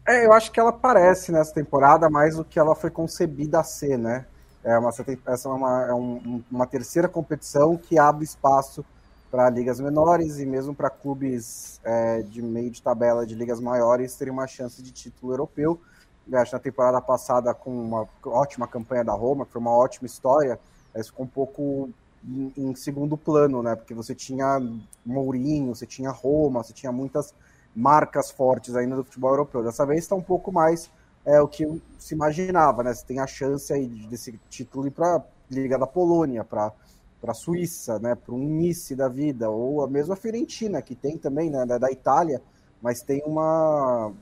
[0.06, 3.64] É, eu acho que ela parece nessa temporada mais do que ela foi concebida a
[3.64, 4.26] ser, né?
[4.62, 4.90] É uma,
[5.26, 8.84] essa é uma, é um, uma terceira competição que abre espaço
[9.30, 14.14] para ligas menores e mesmo para clubes é, de meio de tabela de ligas maiores
[14.14, 15.80] terem uma chance de título europeu.
[16.30, 20.06] Eu acho na temporada passada com uma ótima campanha da Roma, que foi uma ótima
[20.06, 20.58] história,
[20.94, 21.90] mas ficou um pouco
[22.26, 23.76] em, em segundo plano, né?
[23.76, 24.60] Porque você tinha
[25.04, 27.34] Mourinho, você tinha Roma, você tinha muitas
[27.74, 29.62] marcas fortes ainda do futebol europeu.
[29.62, 30.90] Dessa vez está um pouco mais
[31.24, 32.92] é o que se imaginava, né?
[32.92, 36.72] Você tem a chance aí desse título ir para Liga da Polônia, para
[37.20, 38.14] para a Suíça, né?
[38.14, 41.64] Para um Nice da vida ou a mesma Fiorentina que tem também, né?
[41.64, 42.42] Da, da Itália,
[42.82, 44.12] mas tem uma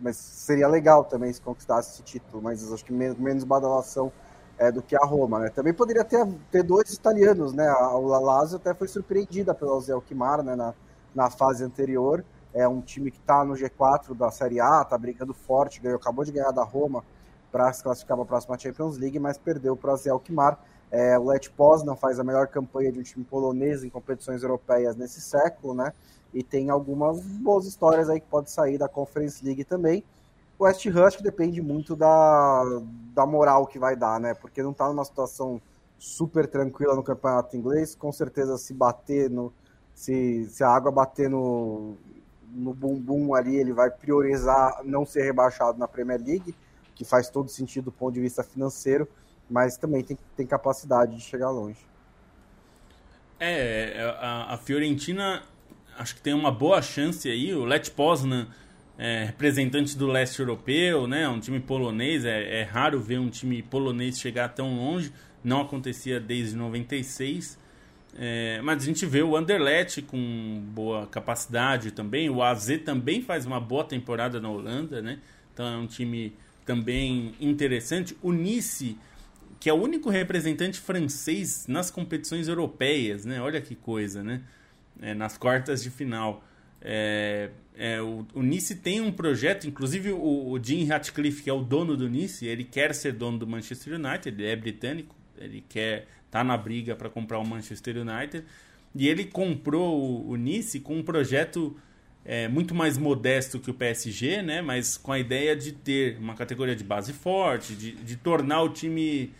[0.00, 4.12] mas seria legal também se conquistasse esse título, mas acho que menos, menos badalação
[4.58, 5.48] é, do que a Roma, né?
[5.50, 7.66] Também poderia ter, ter dois italianos, né?
[7.66, 10.54] A, a Lazio até foi surpreendida pelo Zé Alkmaar, né?
[10.54, 10.74] Na,
[11.14, 15.34] na fase anterior, é um time que está no G4 da Série A, está brigando
[15.34, 17.04] forte, ganhou, acabou de ganhar da Roma
[17.50, 20.58] para se classificar para a próxima Champions League, mas perdeu para o Azel Alkmaar.
[20.90, 24.96] É, o Lech Poznan faz a melhor campanha de um time polonês em competições europeias
[24.96, 25.92] nesse século, né?
[26.32, 30.04] E tem algumas boas histórias aí que pode sair da Conference League também.
[30.58, 32.62] O West Ham depende muito da,
[33.14, 34.34] da moral que vai dar, né?
[34.34, 35.60] Porque não está numa situação
[35.98, 37.94] super tranquila no campeonato inglês.
[37.94, 39.52] Com certeza, se bater no.
[39.94, 41.96] Se, se a água bater no,
[42.54, 46.54] no bumbum ali, ele vai priorizar não ser rebaixado na Premier League,
[46.94, 49.08] que faz todo sentido do ponto de vista financeiro,
[49.48, 51.78] mas também tem, tem capacidade de chegar longe.
[53.38, 55.42] É, é, a, a Fiorentina
[55.96, 58.48] acho que tem uma boa chance aí, o Lech Poznan
[58.98, 63.62] é, representante do leste europeu, né, um time polonês, é, é raro ver um time
[63.62, 67.58] polonês chegar tão longe, não acontecia desde 96,
[68.16, 72.30] é, mas a gente vê o Anderlecht com boa capacidade também.
[72.30, 75.18] O AZ também faz uma boa temporada na Holanda, né?
[75.52, 76.32] Então é um time
[76.64, 78.16] também interessante.
[78.22, 78.96] O Nice,
[79.58, 83.40] que é o único representante francês nas competições europeias, né?
[83.40, 84.42] Olha que coisa, né?
[85.02, 86.44] É, nas quartas de final.
[86.84, 91.52] É, é, o, o, Nice tem um projeto, inclusive o, o Jim Ratcliffe, que é
[91.52, 95.64] o dono do Nice, ele quer ser dono do Manchester United, ele é britânico, ele
[95.68, 98.44] quer tá na briga para comprar o Manchester United.
[98.94, 101.76] E ele comprou o, o Nice com um projeto
[102.24, 104.60] é, muito mais modesto que o PSG, né?
[104.60, 108.68] Mas com a ideia de ter uma categoria de base forte, de, de tornar o
[108.68, 109.32] time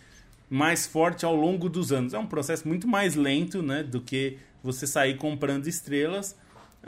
[0.49, 2.15] mais forte ao longo dos anos.
[2.15, 3.83] É um processo muito mais lento, né?
[3.83, 6.37] Do que você sair comprando estrelas.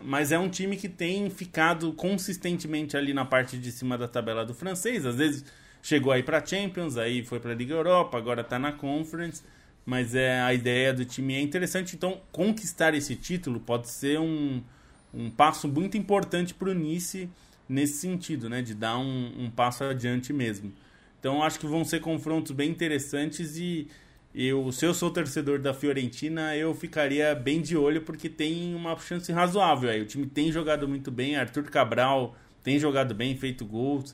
[0.03, 4.45] Mas é um time que tem ficado consistentemente ali na parte de cima da tabela
[4.45, 5.05] do francês.
[5.07, 5.45] Às vezes
[5.83, 9.43] chegou aí para Champions, aí foi para a Liga Europa, agora está na Conference
[9.87, 11.95] mas é a ideia do time é interessante.
[11.95, 14.61] Então, conquistar esse título pode ser um,
[15.15, 17.31] um passo muito importante para o Nice
[17.69, 18.61] nesse sentido, né?
[18.61, 20.73] De dar um, um, passo adiante mesmo.
[21.21, 23.87] Então, acho que vão ser confrontos bem interessantes e
[24.37, 28.97] eu, se eu sou torcedor da Fiorentina, eu ficaria bem de olho porque tem uma
[28.99, 30.03] chance razoável aí.
[30.03, 34.13] O time tem jogado muito bem, Arthur Cabral tem jogado bem, feito gols.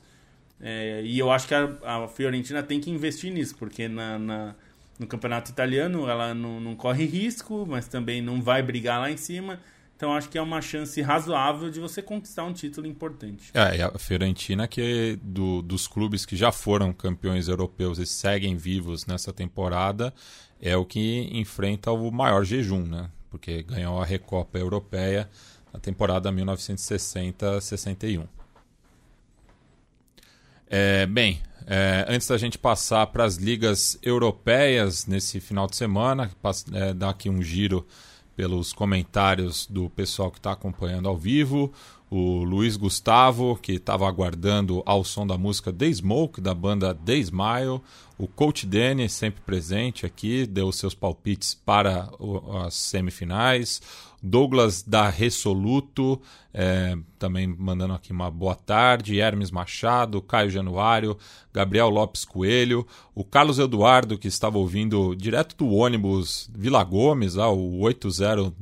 [0.61, 4.55] É, e eu acho que a, a, Fiorentina tem que investir nisso, porque na, na
[4.99, 9.17] no campeonato italiano ela não, não, corre risco, mas também não vai brigar lá em
[9.17, 9.59] cima.
[9.95, 13.51] Então acho que é uma chance razoável de você conquistar um título importante.
[13.53, 19.05] É, a Fiorentina que do, dos clubes que já foram campeões europeus e seguem vivos
[19.05, 20.13] nessa temporada
[20.59, 23.09] é o que enfrenta o maior jejum, né?
[23.29, 25.29] Porque ganhou a Recopa Europeia
[25.73, 28.27] na temporada 1960-61.
[30.67, 36.31] É, bem, é, antes da gente passar para as ligas europeias nesse final de semana,
[36.73, 37.85] é, dar aqui um giro
[38.35, 41.71] pelos comentários do pessoal que está acompanhando ao vivo.
[42.09, 47.17] O Luiz Gustavo, que estava aguardando ao som da música The Smoke, da banda The
[47.17, 47.81] Smile.
[48.17, 52.09] O Coach Danny, sempre presente aqui, deu seus palpites para
[52.65, 53.81] as semifinais.
[54.23, 56.21] Douglas da Resoluto,
[56.53, 59.19] é, também mandando aqui uma boa tarde.
[59.19, 61.17] Hermes Machado, Caio Januário,
[61.53, 67.49] Gabriel Lopes Coelho, o Carlos Eduardo, que estava ouvindo direto do ônibus Vila Gomes, ah,
[67.49, 68.53] o 80,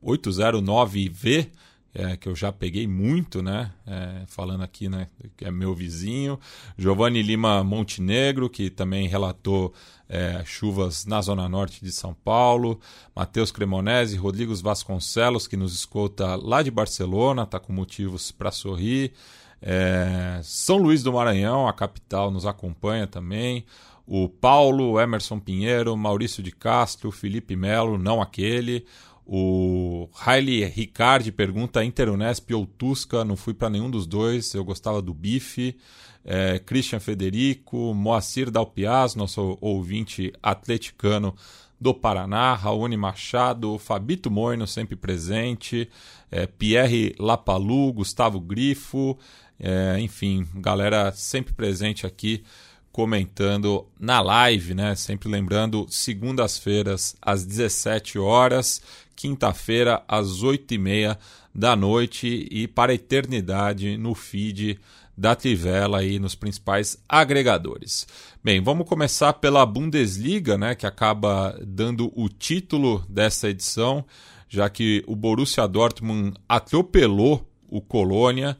[0.00, 1.50] 809V
[1.94, 3.70] é, que eu já peguei muito, né?
[3.86, 5.06] É, falando aqui, né?
[5.36, 6.38] Que é meu vizinho.
[6.76, 9.72] Giovanni Lima Montenegro, que também relatou
[10.08, 12.80] é, chuvas na zona norte de São Paulo.
[13.14, 19.12] Matheus Cremonese, Rodrigues Vasconcelos, que nos escuta lá de Barcelona, tá com motivos para sorrir.
[19.60, 23.64] É, São Luís do Maranhão, a capital, nos acompanha também.
[24.06, 28.84] O Paulo, Emerson Pinheiro, Maurício de Castro, Felipe Melo, não aquele.
[29.26, 33.24] O Riley Ricardi pergunta: Interunesp ou Tusca?
[33.24, 35.76] Não fui para nenhum dos dois, eu gostava do bife.
[36.24, 41.34] É, Christian Federico, Moacir Dalpiaz, nosso ouvinte atleticano
[41.80, 45.88] do Paraná, Raoni Machado, Fabito Moino, sempre presente,
[46.30, 49.18] é, Pierre Lapalu, Gustavo Grifo,
[49.60, 52.42] é, enfim, galera sempre presente aqui
[52.90, 54.94] comentando na live, né?
[54.94, 58.80] Sempre lembrando, segundas-feiras às 17 horas
[59.14, 61.18] quinta-feira, às oito e meia
[61.54, 64.78] da noite e para a eternidade no feed
[65.16, 68.06] da Trivela aí nos principais agregadores.
[68.42, 74.04] Bem, vamos começar pela Bundesliga, né, que acaba dando o título dessa edição,
[74.48, 78.56] já que o Borussia Dortmund atropelou o Colônia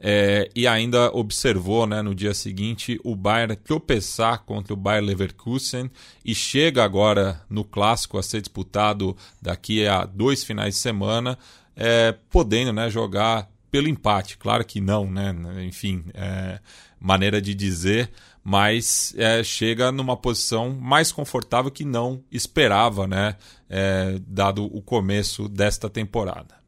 [0.00, 5.90] é, e ainda observou né, no dia seguinte o Bayern tropeçar contra o Bayer Leverkusen
[6.24, 11.36] e chega agora no clássico a ser disputado daqui a dois finais de semana,
[11.74, 14.38] é, podendo né, jogar pelo empate.
[14.38, 15.34] Claro que não, né?
[15.64, 16.60] Enfim, é,
[17.00, 18.10] maneira de dizer,
[18.42, 23.36] mas é, chega numa posição mais confortável que não esperava, né?
[23.68, 26.58] É, dado o começo desta temporada.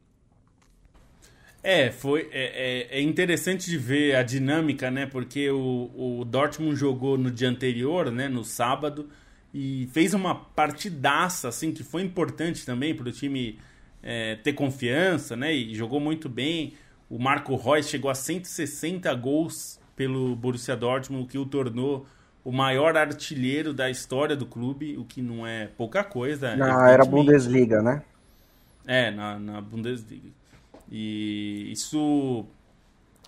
[1.63, 5.05] É, foi, é, é, é, interessante de ver a dinâmica, né?
[5.05, 8.27] Porque o, o Dortmund jogou no dia anterior, né?
[8.27, 9.09] No sábado,
[9.53, 13.59] e fez uma partidaça, assim, que foi importante também para o time
[14.01, 15.53] é, ter confiança, né?
[15.53, 16.73] E jogou muito bem.
[17.11, 22.05] O Marco Reus chegou a 160 gols pelo Borussia Dortmund, o que o tornou
[22.41, 26.55] o maior artilheiro da história do clube, o que não é pouca coisa.
[26.55, 28.01] Na era Bundesliga, né?
[28.87, 30.29] É, na, na Bundesliga.
[30.89, 32.45] E isso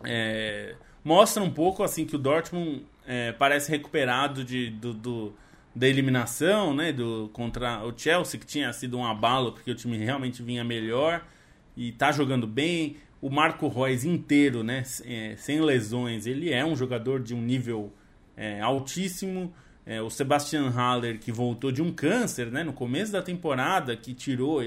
[0.05, 5.33] é, mostra um pouco assim que o Dortmund é, parece recuperado de, do, do,
[5.75, 9.97] da eliminação né, do, contra o Chelsea, que tinha sido um abalo porque o time
[9.97, 11.21] realmente vinha melhor
[11.75, 12.95] e está jogando bem.
[13.23, 17.89] O Marco Reus inteiro, né, é, sem lesões, ele é um jogador de um nível
[18.35, 19.53] é, altíssimo.
[19.85, 24.13] É, o Sebastian Haller, que voltou de um câncer né, no começo da temporada, que
[24.13, 24.61] tirou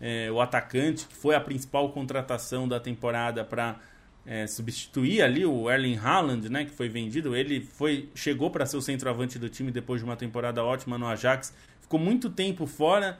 [0.00, 3.78] é, o atacante, que foi a principal contratação da temporada para
[4.24, 7.36] é, substituir ali o Erling Haaland, né, que foi vendido.
[7.36, 11.06] Ele foi chegou para ser o centroavante do time depois de uma temporada ótima no
[11.06, 11.52] Ajax.
[11.82, 13.18] Ficou muito tempo fora,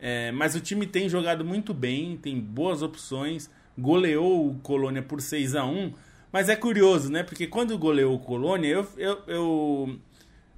[0.00, 3.50] é, mas o time tem jogado muito bem, tem boas opções.
[3.78, 5.92] Goleou o Colônia por 6 a 1
[6.32, 7.22] mas é curioso, né?
[7.22, 9.98] Porque quando goleou o Colônia, eu, eu, eu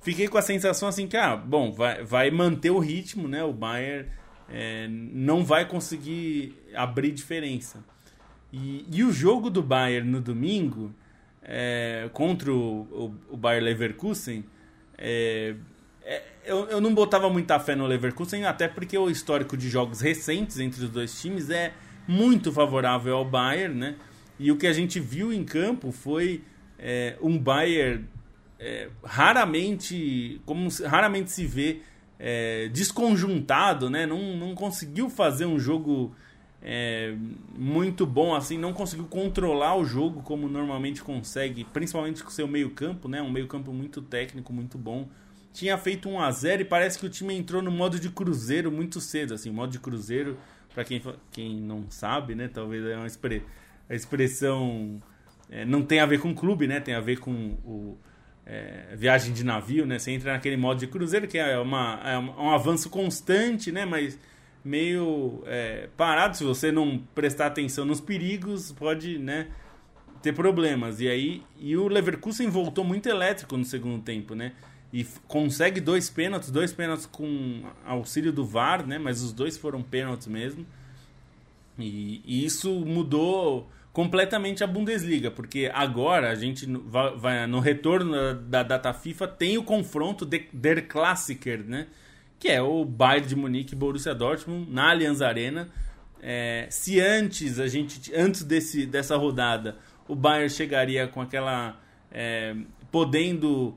[0.01, 3.45] fiquei com a sensação assim que, ah, bom, vai, vai manter o ritmo, né?
[3.45, 4.09] O Bayern
[4.49, 7.85] é, não vai conseguir abrir diferença.
[8.53, 10.93] E, e, o jogo do Bayern no domingo
[11.41, 14.45] é, contra o, o, o Bayer Leverkusen,
[14.99, 15.55] é,
[16.03, 20.01] é, eu, eu não botava muita fé no Leverkusen, até porque o histórico de jogos
[20.01, 21.73] recentes entre os dois times é
[22.11, 23.97] muito favorável ao Bayern, né?
[24.37, 26.43] E o que a gente viu em campo foi
[26.77, 28.05] é, um Bayern
[28.59, 31.83] é, raramente, como raramente se vê
[32.19, 34.07] é, desconjuntado, né?
[34.07, 36.13] Não, não conseguiu fazer um jogo
[36.61, 37.15] é,
[37.57, 43.09] muito bom assim, não conseguiu controlar o jogo como normalmente consegue, principalmente com seu meio-campo,
[43.09, 43.23] né?
[43.23, 45.09] Um meio-campo muito técnico, muito bom.
[45.53, 48.71] Tinha feito 1 a 0 e parece que o time entrou no modo de cruzeiro
[48.71, 50.37] muito cedo, assim, modo de cruzeiro.
[50.75, 52.49] Para quem, quem não sabe, né?
[52.53, 53.43] Talvez é uma expre,
[53.89, 55.01] a expressão
[55.51, 56.81] é, não tem a ver com clube, né?
[56.81, 57.33] Tem a ver com
[57.65, 57.99] o
[58.47, 59.99] é, viagem de navio, né?
[59.99, 63.85] Você entra naquele modo de cruzeiro que é, uma, é um avanço constante, né?
[63.85, 64.19] Mas
[64.65, 66.37] meio é, parado.
[66.37, 69.49] Se você não prestar atenção nos perigos, pode, né?
[70.23, 71.01] Ter problemas.
[71.01, 74.53] E aí, e o Leverkusen voltou muito elétrico no segundo tempo, né?
[74.93, 78.99] E consegue dois pênaltis, dois pênaltis com auxílio do VAR, né?
[78.99, 80.67] Mas os dois foram pênaltis mesmo.
[81.79, 88.35] E, e isso mudou completamente a Bundesliga, porque agora a gente vai, vai no retorno
[88.35, 91.87] da data FIFA tem o confronto de, der Klassiker, né?
[92.39, 95.69] Que é o Bayern de Munique e Borussia Dortmund na Allianz Arena.
[96.23, 101.81] É, se antes a gente antes desse, dessa rodada o Bayern chegaria com aquela
[102.13, 102.55] é,
[102.91, 103.75] podendo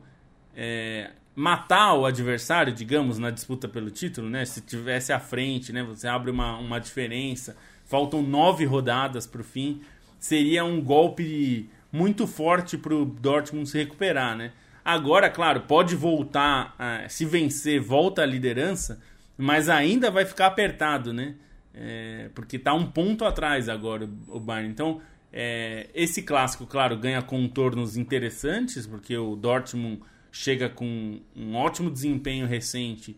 [0.56, 4.46] é, matar o adversário, digamos, na disputa pelo título, né?
[4.46, 5.84] Se tivesse à frente, né?
[5.84, 7.56] Você abre uma, uma diferença.
[7.86, 9.82] Faltam nove rodadas para o fim
[10.24, 14.54] seria um golpe muito forte para o Dortmund se recuperar, né?
[14.84, 19.02] Agora, claro, pode voltar, a, se vencer, volta à liderança,
[19.38, 21.36] mas ainda vai ficar apertado, né?
[21.74, 24.72] É, porque está um ponto atrás agora o Bayern.
[24.72, 31.92] Então, é, esse clássico, claro, ganha contornos interessantes, porque o Dortmund chega com um ótimo
[31.92, 33.16] desempenho recente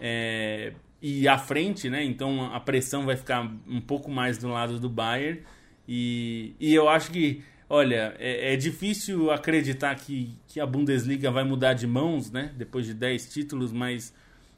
[0.00, 2.04] é, e à frente, né?
[2.04, 5.42] Então a pressão vai ficar um pouco mais do lado do Bayern.
[5.86, 11.44] E, e eu acho que, olha, é, é, difícil acreditar que, que a Bundesliga vai
[11.44, 12.52] mudar de mãos, né?
[12.56, 14.12] Depois de 10 títulos, mas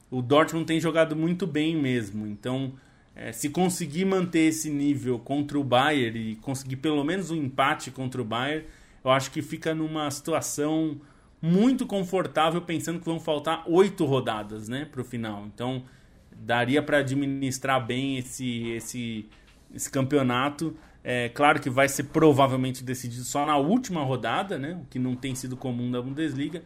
[0.09, 2.25] o Dortmund tem jogado muito bem mesmo.
[2.25, 2.73] Então,
[3.15, 7.91] é, se conseguir manter esse nível contra o Bayern e conseguir pelo menos um empate
[7.91, 8.65] contra o Bayern,
[9.05, 10.99] eu acho que fica numa situação
[11.41, 15.45] muito confortável pensando que vão faltar oito rodadas, né, para o final.
[15.45, 15.83] Então,
[16.31, 19.29] daria para administrar bem esse, esse,
[19.73, 24.79] esse campeonato é claro que vai ser provavelmente decidido só na última rodada, né?
[24.81, 26.61] O que não tem sido comum da Bundesliga.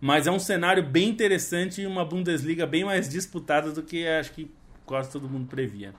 [0.00, 4.32] Mas é um cenário bem interessante e uma Bundesliga bem mais disputada do que acho
[4.32, 4.50] que
[4.84, 5.94] quase todo mundo previa.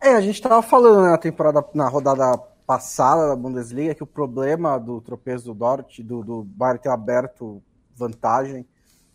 [0.00, 4.06] É, a gente estava falando né, na temporada, na rodada passada da Bundesliga que o
[4.06, 7.62] problema do tropeço do Dort, do, do Bayern ter aberto
[7.96, 8.68] vantagem,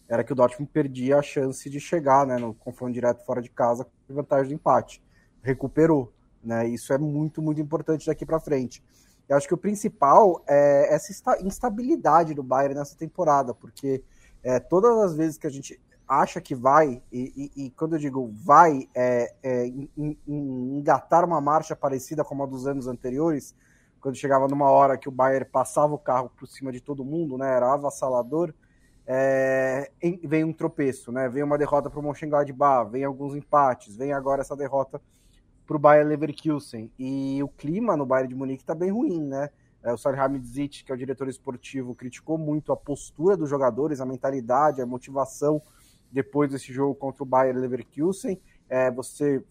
[0.09, 3.51] era que o Dortmund perdia a chance de chegar né, no confronto direto fora de
[3.51, 5.03] casa com vantagem de empate.
[5.43, 6.11] Recuperou.
[6.43, 6.67] Né?
[6.67, 8.83] Isso é muito, muito importante daqui para frente.
[9.29, 14.03] Eu acho que o principal é essa instabilidade do Bayern nessa temporada, porque
[14.41, 17.99] é, todas as vezes que a gente acha que vai, e, e, e quando eu
[17.99, 19.71] digo vai, é, é
[20.27, 23.55] engatar uma marcha parecida com a dos anos anteriores,
[24.01, 27.37] quando chegava numa hora que o Bayern passava o carro por cima de todo mundo,
[27.37, 28.53] né, era avassalador,
[29.05, 29.91] é,
[30.23, 34.41] vem um tropeço, né, vem uma derrota para o Mönchengladbach, vem alguns empates, vem agora
[34.41, 35.01] essa derrota
[35.65, 36.91] para o Bayern Leverkusen.
[36.99, 39.49] E o clima no Bayern de Munique está bem ruim, né?
[39.81, 44.05] É, o Salihamidzic, que é o diretor esportivo, criticou muito a postura dos jogadores, a
[44.05, 45.61] mentalidade, a motivação
[46.13, 48.39] depois desse jogo contra o Bayern Leverkusen.
[48.69, 49.43] É, você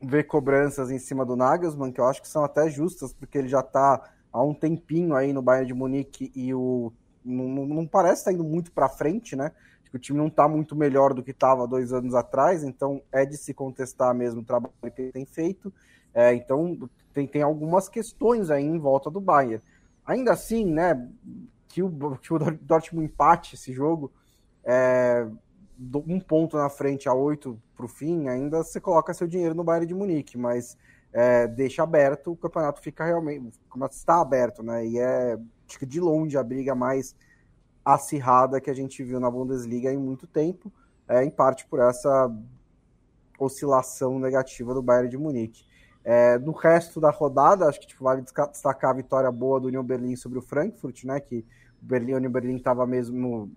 [0.00, 3.48] vê cobranças em cima do Nagelsmann, que eu acho que são até justas, porque ele
[3.48, 6.92] já está há um tempinho aí no Bayern de Munique e o
[7.24, 9.52] não, não parece estar tá indo muito para frente, né?
[9.88, 13.24] que o time não está muito melhor do que estava dois anos atrás, então é
[13.24, 15.72] de se contestar mesmo o trabalho que ele tem feito.
[16.14, 19.62] É, então tem, tem algumas questões aí em volta do Bayern.
[20.06, 21.08] Ainda assim, né,
[21.68, 24.12] que o, que o Dortmund empate esse jogo,
[24.64, 25.26] é,
[25.78, 29.62] um ponto na frente a oito para o fim, ainda você coloca seu dinheiro no
[29.62, 30.76] Bayern de Munique, mas
[31.12, 33.58] é, deixa aberto, o campeonato fica realmente,
[33.90, 35.38] está aberto, né, e é
[35.68, 37.14] acho que de longe a briga mais
[37.84, 40.72] acirrada que a gente viu na Bundesliga em muito tempo,
[41.06, 42.30] é, em parte por essa
[43.38, 45.64] oscilação negativa do Bayern de Munique.
[46.04, 49.84] É, no resto da rodada, acho que tipo, vale destacar a vitória boa do Union
[49.84, 51.20] Berlin sobre o Frankfurt, né?
[51.20, 51.44] Que
[51.82, 53.50] o Berlim, o Union Berlin estava mesmo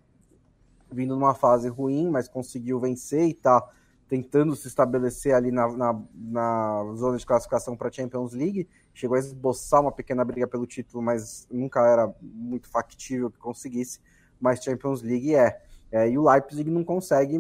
[0.92, 3.68] vindo numa fase ruim, mas conseguiu vencer e está
[4.08, 8.68] tentando se estabelecer ali na, na, na zona de classificação para a Champions League.
[8.94, 14.00] Chegou a esboçar uma pequena briga pelo título, mas nunca era muito factível que conseguisse
[14.42, 15.62] mas Champions League é.
[15.92, 16.10] é.
[16.10, 17.38] E o Leipzig não consegue,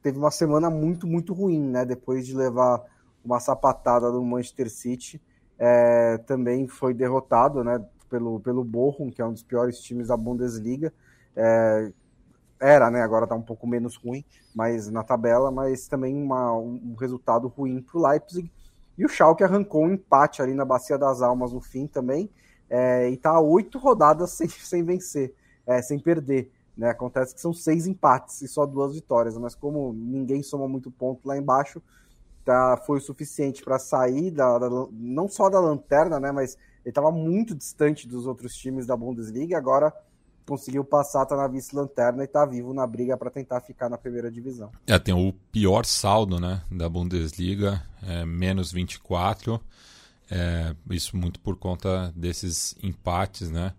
[0.00, 1.84] teve uma semana muito, muito ruim, né?
[1.84, 2.82] Depois de levar
[3.24, 5.20] uma sapatada do Manchester City,
[5.58, 7.84] é, também foi derrotado, né?
[8.08, 10.94] Pelo, pelo Bochum, que é um dos piores times da Bundesliga.
[11.36, 11.92] É,
[12.60, 13.02] era, né?
[13.02, 17.82] Agora tá um pouco menos ruim, mas na tabela, mas também uma, um resultado ruim
[17.82, 18.50] para o Leipzig.
[18.96, 22.30] E o Schalke arrancou um empate ali na Bacia das Almas no fim também,
[22.68, 25.34] é, e tá oito rodadas sem, sem vencer
[25.68, 26.50] é, sem perder.
[26.74, 26.88] Né?
[26.88, 31.28] Acontece que são seis empates e só duas vitórias, mas como ninguém soma muito ponto
[31.28, 31.82] lá embaixo,
[32.44, 36.90] tá, foi o suficiente para sair da, da, não só da lanterna, né, mas ele
[36.90, 39.58] estava muito distante dos outros times da Bundesliga.
[39.58, 39.92] Agora
[40.48, 44.30] conseguiu passar, tá na vice-lanterna e tá vivo na briga para tentar ficar na primeira
[44.30, 44.72] divisão.
[44.86, 49.60] É, tem o pior saldo, né, da Bundesliga, é, menos 24.
[50.30, 53.72] É, isso muito por conta desses empates, né?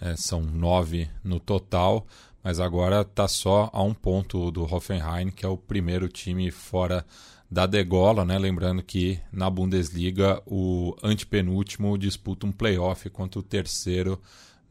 [0.00, 2.06] É, são nove no total,
[2.42, 7.06] mas agora está só a um ponto do Hoffenheim, que é o primeiro time fora
[7.48, 8.36] da degola, né?
[8.36, 14.20] Lembrando que na Bundesliga o antepenúltimo disputa um playoff contra o terceiro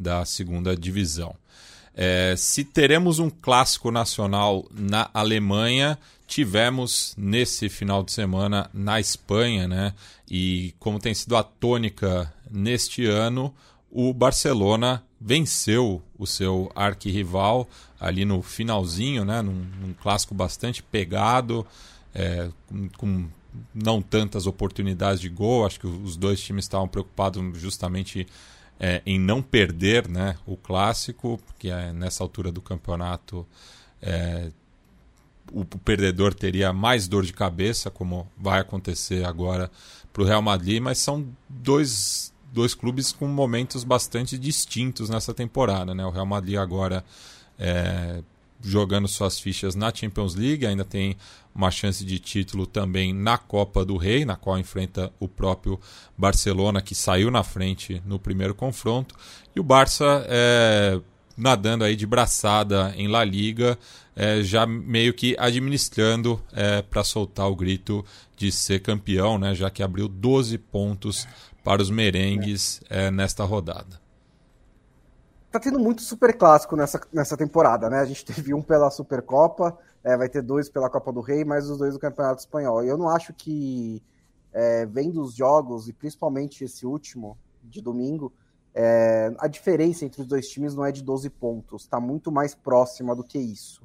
[0.02, 1.36] da segunda divisão.
[1.96, 9.68] É, se teremos um clássico nacional na Alemanha, tivemos nesse final de semana na Espanha,
[9.68, 9.94] né?
[10.30, 13.54] E como tem sido a tônica neste ano,
[13.92, 17.68] o Barcelona venceu o seu arquirrival
[18.00, 19.42] ali no finalzinho, né?
[19.42, 21.68] Num, num clássico bastante pegado,
[22.16, 23.30] é, com, com
[23.76, 25.66] não tantas oportunidades de gol.
[25.66, 28.26] Acho que os dois times estavam preocupados justamente
[28.84, 33.46] é, em não perder né, o clássico, porque é, nessa altura do campeonato
[34.02, 34.50] é,
[35.52, 39.70] o, o, perdedor teria mais dor de cabeça, como vai acontecer agora
[40.12, 45.94] para o Real Madrid, mas são dois, dois clubes com momentos bastante distintos nessa temporada.
[45.94, 46.04] Né?
[46.04, 47.06] O Real Madrid agora
[47.60, 48.24] é,
[48.64, 51.16] jogando suas fichas na Champions League, ainda tem
[51.54, 55.80] uma chance de título também na Copa do Rei, na qual enfrenta o próprio
[56.18, 59.16] Barcelona, que saiu na frente no primeiro confronto,
[59.56, 61.00] e o Barça é,
[61.36, 63.78] nadando aí de braçada em La Liga,
[64.16, 68.06] é, já meio que administrando é, para soltar o grito
[68.38, 71.28] de ser campeão, né, já que abriu 12 pontos
[71.64, 74.01] para os merengues é, nesta rodada
[75.52, 78.00] tá tendo muito super clássico nessa, nessa temporada, né?
[78.00, 81.70] A gente teve um pela Supercopa, é, vai ter dois pela Copa do Rei, mais
[81.70, 82.84] os dois do Campeonato Espanhol.
[82.84, 84.02] E eu não acho que,
[84.54, 88.34] é, vendo os jogos, e principalmente esse último, de domingo,
[88.74, 92.56] é, a diferença entre os dois times não é de 12 pontos, está muito mais
[92.56, 93.84] próxima do que isso.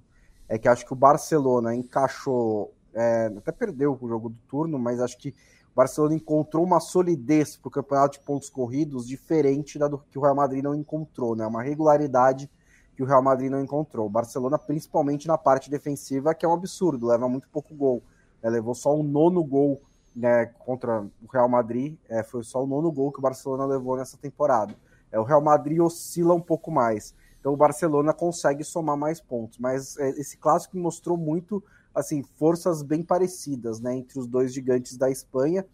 [0.49, 5.01] É que acho que o Barcelona encaixou, é, até perdeu o jogo do turno, mas
[5.01, 5.35] acho que
[5.77, 10.22] Barcelona encontrou uma solidez para o campeonato de pontos corridos diferente da do que o
[10.22, 11.47] Real Madrid não encontrou, né?
[11.47, 12.51] Uma regularidade
[12.97, 14.07] que o Real Madrid não encontrou.
[14.07, 18.03] O Barcelona, principalmente na parte defensiva, que é um absurdo, leva muito pouco gol.
[18.43, 19.83] É, levou só um nono gol
[20.14, 23.99] né, contra o Real Madrid, é, foi só o nono gol que o Barcelona levou
[23.99, 24.74] nessa temporada.
[25.12, 27.14] É, o Real Madrid oscila um pouco mais.
[27.39, 29.59] Então o Barcelona consegue somar mais pontos.
[29.59, 31.62] Mas é, esse clássico mostrou muito
[31.97, 35.64] assim, forças bem parecidas, né, entre os dois gigantes da Espanha.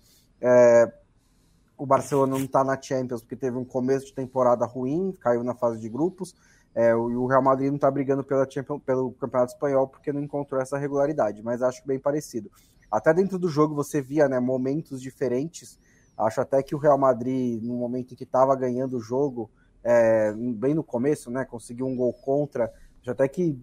[0.40, 0.92] É,
[1.76, 5.52] o Barcelona não está na Champions porque teve um começo de temporada ruim, caiu na
[5.52, 6.32] fase de grupos.
[6.74, 10.62] É, o Real Madrid não está brigando pela Champions, pelo Campeonato Espanhol porque não encontrou
[10.62, 12.48] essa regularidade, mas acho bem parecido.
[12.88, 15.76] Até dentro do jogo você via né, momentos diferentes.
[16.16, 19.50] Acho até que o Real Madrid, no momento em que estava ganhando o jogo,
[19.82, 22.72] é, bem no começo, né, conseguiu um gol contra.
[23.00, 23.58] Acho até que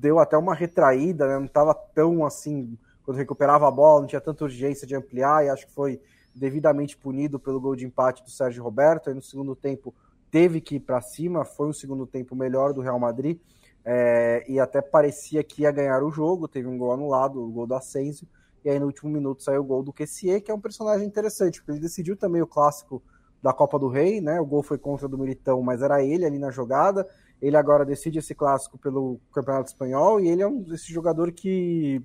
[0.00, 1.38] deu até uma retraída, né?
[1.38, 5.50] não estava tão assim, quando recuperava a bola, não tinha tanta urgência de ampliar, e
[5.50, 6.00] acho que foi
[6.34, 9.08] devidamente punido pelo gol de empate do Sérgio Roberto.
[9.08, 9.94] Aí no segundo tempo
[10.30, 13.38] teve que ir para cima, foi um segundo tempo melhor do Real Madrid,
[13.84, 16.48] é, e até parecia que ia ganhar o jogo.
[16.48, 18.26] Teve um gol anulado, o gol do Asensio,
[18.64, 21.60] e aí no último minuto saiu o gol do Kessier, que é um personagem interessante,
[21.60, 23.02] porque ele decidiu também o clássico
[23.42, 24.40] da Copa do Rei, né?
[24.40, 27.06] O gol foi contra do Militão, mas era ele ali na jogada.
[27.40, 32.04] Ele agora decide esse clássico pelo Campeonato Espanhol e ele é um esse jogador que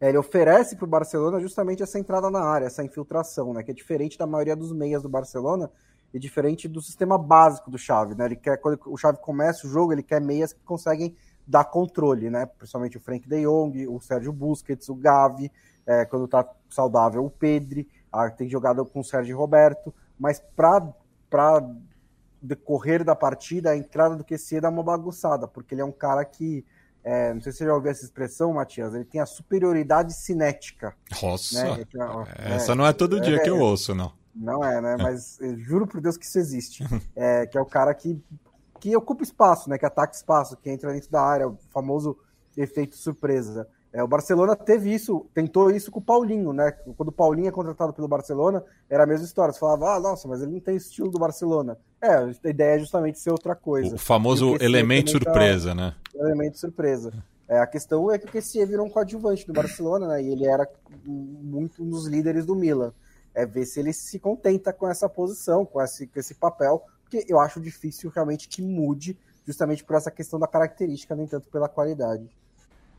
[0.00, 3.62] é, ele oferece para o Barcelona justamente essa entrada na área, essa infiltração, né?
[3.62, 5.70] Que é diferente da maioria dos meias do Barcelona
[6.12, 8.26] e diferente do sistema básico do Xavi, né?
[8.26, 11.16] Ele quer quando o Xavi começa o jogo, ele quer meias que conseguem
[11.46, 12.46] dar controle, né?
[12.46, 15.50] Principalmente o Frank De Jong, o Sérgio Busquets, o Gavi,
[15.86, 21.64] é, quando está saudável o Pedri, ah, tem jogado com o Sérgio Roberto, mas para
[22.40, 26.24] decorrer da partida, a entrada do QC dá uma bagunçada, porque ele é um cara
[26.24, 26.64] que,
[27.02, 30.94] é, não sei se você já ouviu essa expressão, Matias, ele tem a superioridade cinética.
[31.22, 31.84] Nossa, né?
[32.38, 34.12] é, essa não é todo dia que eu ouço, não.
[34.34, 34.96] Não é, né?
[35.00, 36.84] Mas juro por Deus que isso existe.
[37.16, 38.22] É, que é o cara que,
[38.78, 39.76] que ocupa espaço, né?
[39.76, 42.16] Que ataca espaço, que entra dentro da área, o famoso
[42.56, 43.68] efeito surpresa.
[43.98, 46.70] É, o Barcelona teve isso, tentou isso com o Paulinho, né?
[46.96, 49.52] Quando o Paulinho é contratado pelo Barcelona, era a mesma história.
[49.52, 51.76] Você falava, ah, nossa, mas ele não tem estilo do Barcelona.
[52.00, 53.96] É, a ideia é justamente ser outra coisa.
[53.96, 55.96] O famoso elemento surpresa, né?
[56.14, 57.12] Elemento surpresa.
[57.48, 60.22] É, a questão é que o Kessie virou um coadjuvante do Barcelona, né?
[60.22, 60.70] E ele era
[61.04, 62.92] muito um dos líderes do Milan.
[63.34, 67.26] É ver se ele se contenta com essa posição, com esse, com esse papel, porque
[67.28, 71.68] eu acho difícil realmente que mude, justamente por essa questão da característica, nem tanto pela
[71.68, 72.30] qualidade.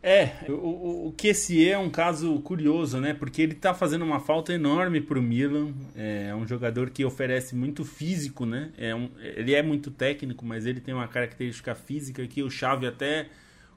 [0.01, 3.13] É, o, o Kessie é um caso curioso, né?
[3.13, 5.73] Porque ele tá fazendo uma falta enorme pro Milan.
[5.95, 8.71] É um jogador que oferece muito físico, né?
[8.77, 12.87] É um, ele é muito técnico, mas ele tem uma característica física que o Xavi
[12.87, 13.27] até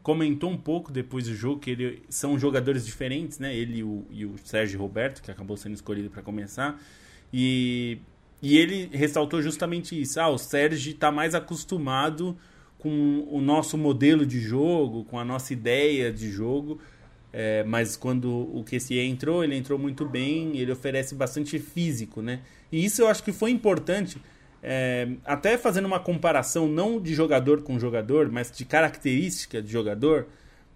[0.01, 3.55] comentou um pouco depois do jogo, que ele, são jogadores diferentes, né?
[3.55, 6.81] Ele e o, e o Sérgio Roberto, que acabou sendo escolhido para começar.
[7.33, 7.99] E,
[8.41, 10.21] e ele ressaltou justamente isso.
[10.21, 12.37] Ah, o Sérgio está mais acostumado
[12.83, 16.81] com o nosso modelo de jogo, com a nossa ideia de jogo.
[17.33, 22.41] É, mas quando o QCE entrou, ele entrou muito bem, ele oferece bastante físico, né?
[22.73, 24.21] E isso eu acho que foi importante,
[24.61, 30.27] é, até fazendo uma comparação não de jogador com jogador, mas de característica de jogador,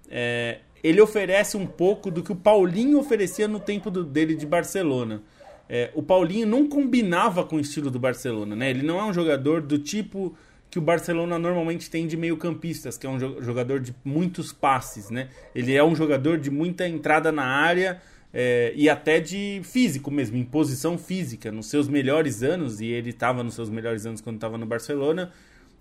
[0.09, 4.47] é, ele oferece um pouco do que o Paulinho oferecia no tempo do, dele de
[4.47, 5.23] Barcelona.
[5.69, 8.71] É, o Paulinho não combinava com o estilo do Barcelona, né?
[8.71, 10.37] Ele não é um jogador do tipo
[10.71, 15.29] que o Barcelona normalmente tem de meio-campistas, que é um jogador de muitos passes, né?
[15.55, 18.01] Ele é um jogador de muita entrada na área
[18.33, 21.51] é, e até de físico mesmo, em posição física.
[21.51, 25.33] Nos seus melhores anos, e ele estava nos seus melhores anos quando estava no Barcelona,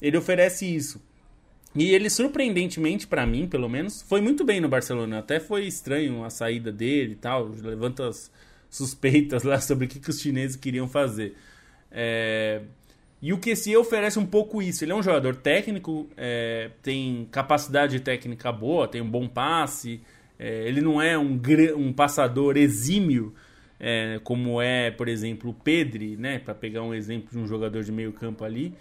[0.02, 1.02] ele oferece isso.
[1.76, 5.20] E ele, surpreendentemente, para mim, pelo menos, foi muito bem no Barcelona.
[5.20, 7.50] Até foi estranho a saída dele e tal.
[7.50, 8.32] Levanta as
[8.70, 11.36] suspeitas lá sobre o que, que os chineses queriam fazer.
[11.92, 12.62] É...
[13.26, 14.86] E o QC oferece um pouco isso.
[14.86, 20.00] Ele é um jogador técnico, é, tem capacidade técnica boa, tem um bom passe.
[20.38, 21.42] É, ele não é um,
[21.76, 23.34] um passador exímio,
[23.80, 26.38] é, como é, por exemplo, o Pedri, né?
[26.38, 28.76] Para pegar um exemplo de um jogador de meio campo ali.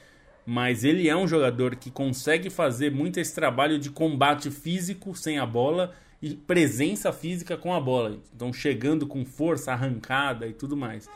[0.44, 5.38] Mas ele é um jogador que consegue fazer muito esse trabalho de combate físico sem
[5.38, 8.18] a bola e presença física com a bola.
[8.36, 11.08] Então, chegando com força, arrancada e tudo mais.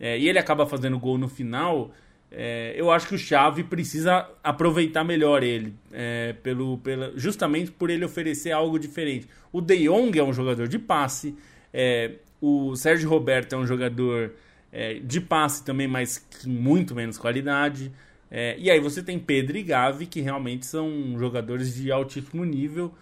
[0.00, 1.92] É, e ele acaba fazendo gol no final
[2.32, 7.90] é, eu acho que o Xavi precisa aproveitar melhor ele, é, pelo, pela, justamente por
[7.90, 9.28] ele oferecer algo diferente.
[9.52, 11.34] O De Jong é um jogador de passe,
[11.72, 14.32] é, o Sérgio Roberto é um jogador
[14.72, 17.90] é, de passe também, mas com muito menos qualidade.
[18.30, 22.94] É, e aí você tem Pedro e Gavi, que realmente são jogadores de altíssimo nível.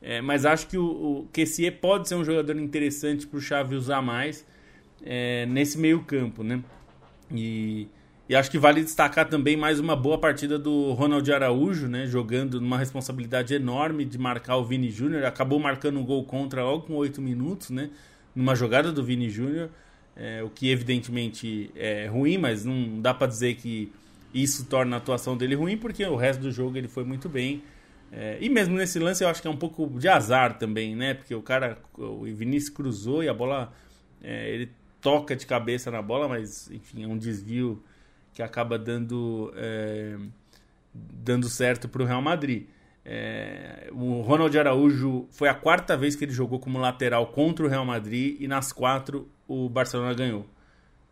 [0.00, 1.28] É, mas acho que o, o
[1.80, 4.44] pode ser um jogador interessante para o Xavi usar mais
[5.48, 6.62] nesse meio campo, né?
[7.30, 7.88] E
[8.28, 12.06] e acho que vale destacar também mais uma boa partida do Ronald Araújo, né?
[12.06, 15.24] Jogando numa responsabilidade enorme de marcar o Vini Júnior.
[15.24, 17.90] Acabou marcando um gol contra logo com 8 minutos, né?
[18.34, 19.70] Numa jogada do Vini Júnior.
[20.14, 23.90] É, o que evidentemente é ruim, mas não dá para dizer que
[24.32, 27.62] isso torna a atuação dele ruim, porque o resto do jogo ele foi muito bem.
[28.12, 31.14] É, e mesmo nesse lance eu acho que é um pouco de azar também, né?
[31.14, 33.72] Porque o cara, o Vinícius cruzou e a bola,
[34.22, 34.70] é, ele
[35.00, 37.82] toca de cabeça na bola, mas enfim, é um desvio
[38.32, 40.16] que acaba dando, é,
[40.94, 42.66] dando certo para o Real Madrid.
[43.04, 47.68] É, o Ronald Araújo foi a quarta vez que ele jogou como lateral contra o
[47.68, 50.46] Real Madrid e nas quatro o Barcelona ganhou.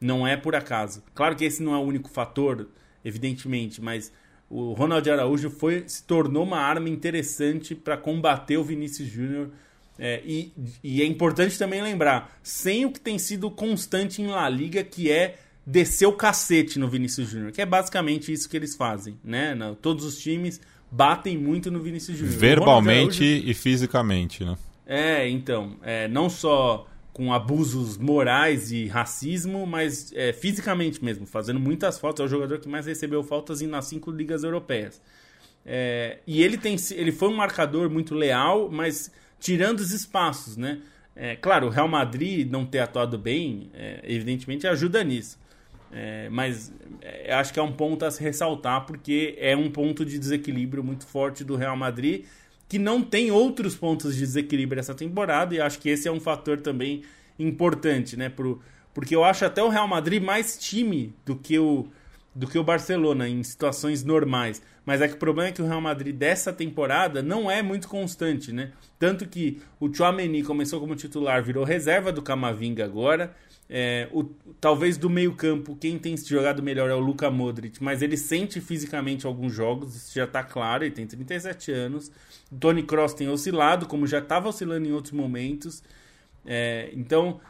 [0.00, 1.02] Não é por acaso.
[1.14, 2.68] Claro que esse não é o único fator,
[3.04, 4.12] evidentemente, mas
[4.48, 9.50] o Ronald Araújo foi, se tornou uma arma interessante para combater o Vinícius Júnior.
[9.98, 10.52] É, e,
[10.82, 15.10] e é importante também lembrar, sem o que tem sido constante em La Liga, que
[15.10, 15.36] é
[15.66, 19.56] descer o cacete no Vinícius Júnior, que é basicamente isso que eles fazem, né?
[19.80, 22.36] Todos os times batem muito no Vinícius Júnior.
[22.36, 23.50] Verbalmente Araújo...
[23.50, 24.56] e fisicamente, né?
[24.86, 31.60] É, então, é, não só com abusos morais e racismo, mas é, fisicamente mesmo, fazendo
[31.60, 32.24] muitas faltas.
[32.24, 35.00] É o jogador que mais recebeu faltas nas cinco ligas europeias.
[35.64, 40.80] É, e ele, tem, ele foi um marcador muito leal, mas tirando os espaços, né?
[41.14, 45.38] É, claro, o Real Madrid não ter atuado bem, é, evidentemente ajuda nisso.
[45.92, 50.04] É, mas é, acho que é um ponto a se ressaltar, porque é um ponto
[50.04, 52.24] de desequilíbrio muito forte do Real Madrid,
[52.68, 56.20] que não tem outros pontos de desequilíbrio essa temporada, e acho que esse é um
[56.20, 57.02] fator também
[57.38, 58.28] importante, né?
[58.28, 58.60] Pro,
[58.94, 61.88] porque eu acho até o Real Madrid mais time do que o,
[62.34, 64.62] do que o Barcelona em situações normais.
[64.84, 67.88] Mas é que o problema é que o Real Madrid dessa temporada não é muito
[67.88, 68.72] constante, né?
[68.98, 73.34] Tanto que o Chouameni começou como titular, virou reserva do Camavinga agora.
[73.72, 74.24] É, o,
[74.60, 78.60] talvez do meio campo, quem tem jogado melhor é o Luka Modric, mas ele sente
[78.60, 82.10] fisicamente alguns jogos, isso já está claro, ele tem 37 anos.
[82.58, 85.84] Tony Cross tem oscilado, como já estava oscilando em outros momentos.
[86.44, 87.40] É, então,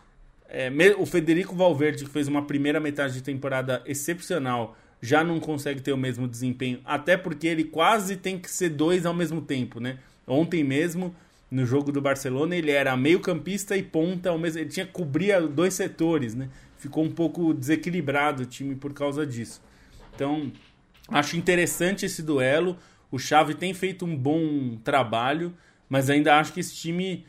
[0.47, 5.81] é, o Federico Valverde, que fez uma primeira metade de temporada excepcional, já não consegue
[5.81, 9.81] ter o mesmo desempenho, até porque ele quase tem que ser dois ao mesmo tempo,
[9.81, 9.99] né?
[10.27, 11.15] Ontem mesmo
[11.51, 15.41] no jogo do Barcelona, ele era meio-campista e ponta ao mesmo, ele tinha que cobrir
[15.49, 16.49] dois setores, né?
[16.79, 19.61] Ficou um pouco desequilibrado o time por causa disso.
[20.15, 20.53] Então,
[21.09, 22.77] acho interessante esse duelo.
[23.11, 25.53] O Xavi tem feito um bom trabalho.
[25.89, 27.27] mas ainda acho que esse time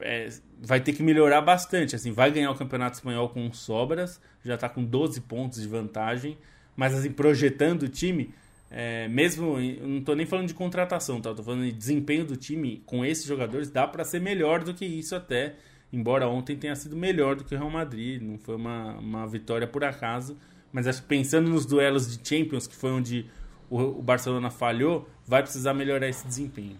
[0.00, 0.28] é,
[0.62, 1.96] vai ter que melhorar bastante.
[1.96, 6.38] Assim, vai ganhar o Campeonato Espanhol com sobras, já está com 12 pontos de vantagem,
[6.76, 8.32] mas assim, projetando o time,
[8.70, 11.30] é, mesmo, não estou nem falando de contratação, tá?
[11.30, 14.84] Estou falando de desempenho do time com esses jogadores, dá para ser melhor do que
[14.84, 15.54] isso até,
[15.92, 19.66] embora ontem tenha sido melhor do que o Real Madrid, não foi uma, uma vitória
[19.66, 20.36] por acaso,
[20.72, 23.26] mas acho que pensando nos duelos de Champions, que foi onde
[23.70, 26.76] o, o Barcelona falhou, vai precisar melhorar esse desempenho.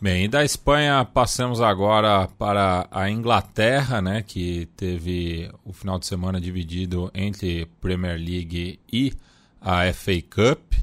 [0.00, 6.40] Bem, da Espanha passamos agora para a Inglaterra, né, que teve o final de semana
[6.40, 9.12] dividido entre Premier League e
[9.60, 10.74] a FA Cup.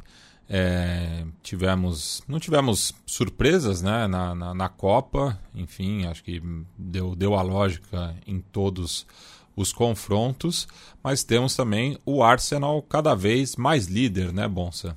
[0.48, 6.40] É, tivemos, não tivemos surpresas né, na, na, na, Copa, enfim, acho que
[6.78, 9.08] deu, deu a lógica em todos
[9.56, 10.68] os confrontos,
[11.02, 14.96] mas temos também o Arsenal cada vez mais líder, né, Bonsa?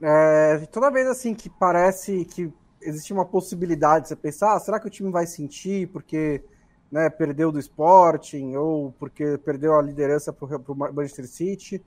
[0.00, 4.78] É, toda vez assim que parece que existe uma possibilidade de você pensar, ah, será
[4.78, 6.42] que o time vai sentir porque
[6.90, 11.84] né, perdeu do Sporting ou porque perdeu a liderança para o Manchester City?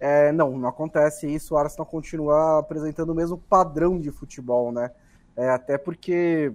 [0.00, 1.54] É, não, não acontece isso.
[1.54, 4.90] O Arsenal continua apresentando o mesmo padrão de futebol, né?
[5.36, 6.52] É, até porque,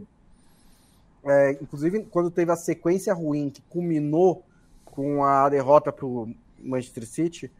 [1.23, 4.43] é, inclusive, quando teve a sequência ruim que culminou
[4.85, 6.29] com a derrota para o
[6.59, 7.51] Manchester City,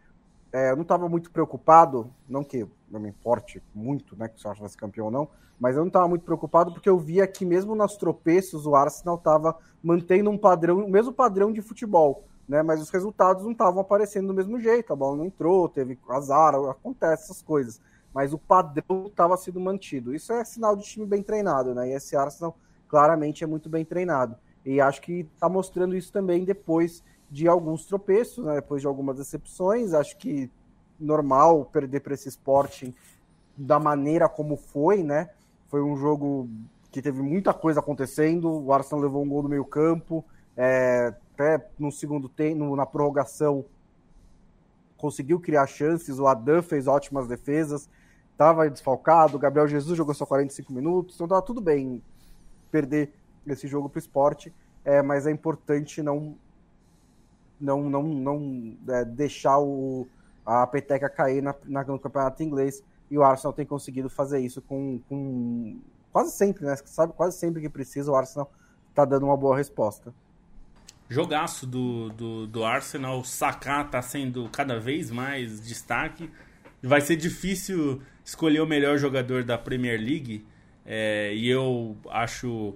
[0.52, 4.50] é, eu não estava muito preocupado, não que não me importe muito, né, que o
[4.50, 5.28] Arsenal fosse campeão ou não,
[5.60, 9.16] mas eu não estava muito preocupado porque eu via que mesmo nos tropeços o Arsenal
[9.16, 13.82] estava mantendo um padrão, o mesmo padrão de futebol, né, mas os resultados não estavam
[13.82, 17.82] aparecendo do mesmo jeito, a bola não entrou, teve azar, acontece essas coisas,
[18.14, 20.16] mas o padrão estava sendo mantido.
[20.16, 22.58] Isso é sinal de time bem treinado, né, e esse Arsenal
[22.88, 24.36] claramente é muito bem treinado.
[24.66, 28.56] E acho que está mostrando isso também depois de alguns tropeços, né?
[28.56, 29.94] depois de algumas decepções.
[29.94, 30.50] Acho que
[31.00, 32.94] normal perder para esse Sporting
[33.56, 35.30] da maneira como foi, né?
[35.68, 36.50] Foi um jogo
[36.92, 38.50] que teve muita coisa acontecendo.
[38.50, 40.24] O Arsenal levou um gol do meio campo,
[40.56, 43.66] é, até no segundo tempo, na prorrogação,
[44.98, 46.20] conseguiu criar chances.
[46.20, 47.90] O Adam fez ótimas defesas,
[48.32, 49.38] estava desfalcado.
[49.38, 52.02] O Gabriel Jesus jogou só 45 minutos, então estava tudo bem
[52.72, 53.14] perder
[53.46, 56.36] esse jogo para o esporte, é, mas é importante não
[57.60, 60.08] não, não, não é, deixar o,
[60.48, 62.82] a peteca cair na, na, no campeonato inglês.
[63.12, 65.78] E o Arsenal tem conseguido fazer isso com, com
[66.12, 66.76] quase sempre, né?
[66.86, 68.50] Sabe, quase sempre que precisa, o Arsenal
[68.96, 70.14] tá dando uma boa resposta.
[71.10, 76.30] Jogaço do, do, do Arsenal, Saka tá sendo cada vez mais destaque.
[76.82, 80.46] Vai ser difícil escolher o melhor jogador da Premier League.
[80.86, 82.76] É, e eu acho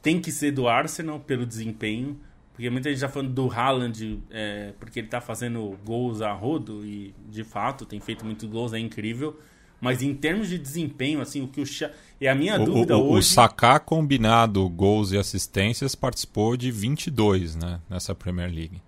[0.00, 2.18] tem que ser do Arsenal pelo desempenho.
[2.56, 6.86] Porque muita gente está falando do Haaland, é, porque ele está fazendo gols a rodo,
[6.86, 9.38] e de fato tem feito muitos gols, é incrível.
[9.78, 11.92] Mas em termos de desempenho, assim, o que o Cha...
[12.18, 13.18] E a minha o, dúvida o, hoje.
[13.18, 18.80] O Saká combinado gols e assistências participou de 22, né, nessa Premier League.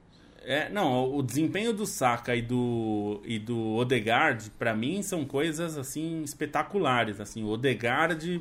[0.42, 5.76] É, não, o desempenho do Saka e do e do Odegaard, para mim são coisas
[5.76, 8.40] assim espetaculares, assim, o Odegaard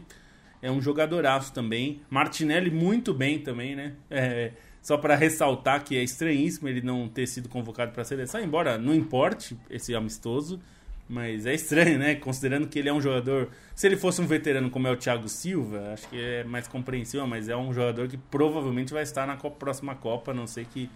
[0.61, 3.91] é um jogadoraço também, Martinelli muito bem também, né?
[4.09, 4.53] É,
[4.87, 8.77] só para ressaltar que é estranhíssimo ele não ter sido convocado para a seleção, embora
[8.77, 10.61] não importe esse amistoso,
[11.09, 12.15] mas é estranho, né?
[12.15, 13.49] Considerando que ele é um jogador.
[13.75, 17.27] Se ele fosse um veterano como é o Thiago Silva, acho que é mais compreensível,
[17.27, 20.89] mas é um jogador que provavelmente vai estar na próxima Copa, a não sei que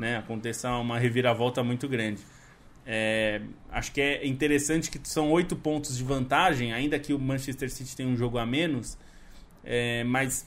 [0.00, 2.20] né, aconteça uma reviravolta muito grande.
[2.84, 7.70] É, acho que é interessante que são oito pontos de vantagem, ainda que o Manchester
[7.70, 8.98] City tenha um jogo a menos,
[9.62, 10.44] é, mas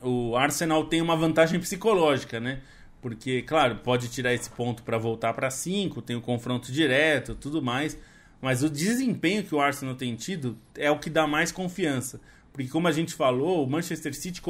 [0.00, 2.60] o Arsenal tem uma vantagem psicológica, né?
[3.00, 7.60] Porque, claro, pode tirar esse ponto para voltar para 5, tem o confronto direto, tudo
[7.60, 7.98] mais.
[8.40, 12.20] Mas o desempenho que o Arsenal tem tido é o que dá mais confiança.
[12.52, 14.42] Porque, como a gente falou, o Manchester City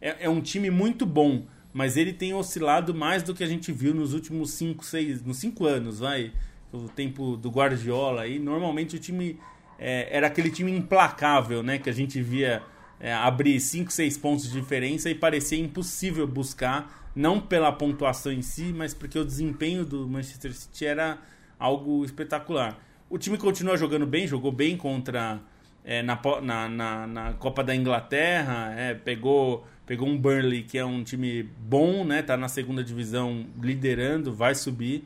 [0.00, 3.72] é, é um time muito bom, mas ele tem oscilado mais do que a gente
[3.72, 6.32] viu nos últimos 5, 6, nos 5 anos, vai.
[6.72, 8.38] O tempo do Guardiola aí.
[8.38, 9.38] Normalmente o time
[9.78, 11.78] é, era aquele time implacável, né?
[11.78, 12.62] Que a gente via
[13.00, 18.42] é, abrir 5, 6 pontos de diferença e parecia impossível buscar, não pela pontuação em
[18.42, 21.18] si, mas porque o desempenho do Manchester City era
[21.58, 22.78] algo espetacular.
[23.08, 25.40] O time continua jogando bem, jogou bem contra
[25.84, 26.20] é, na,
[26.68, 32.04] na, na, Copa da Inglaterra, é, pegou, pegou um Burnley que é um time bom,
[32.04, 35.04] né, tá na segunda divisão liderando, vai subir,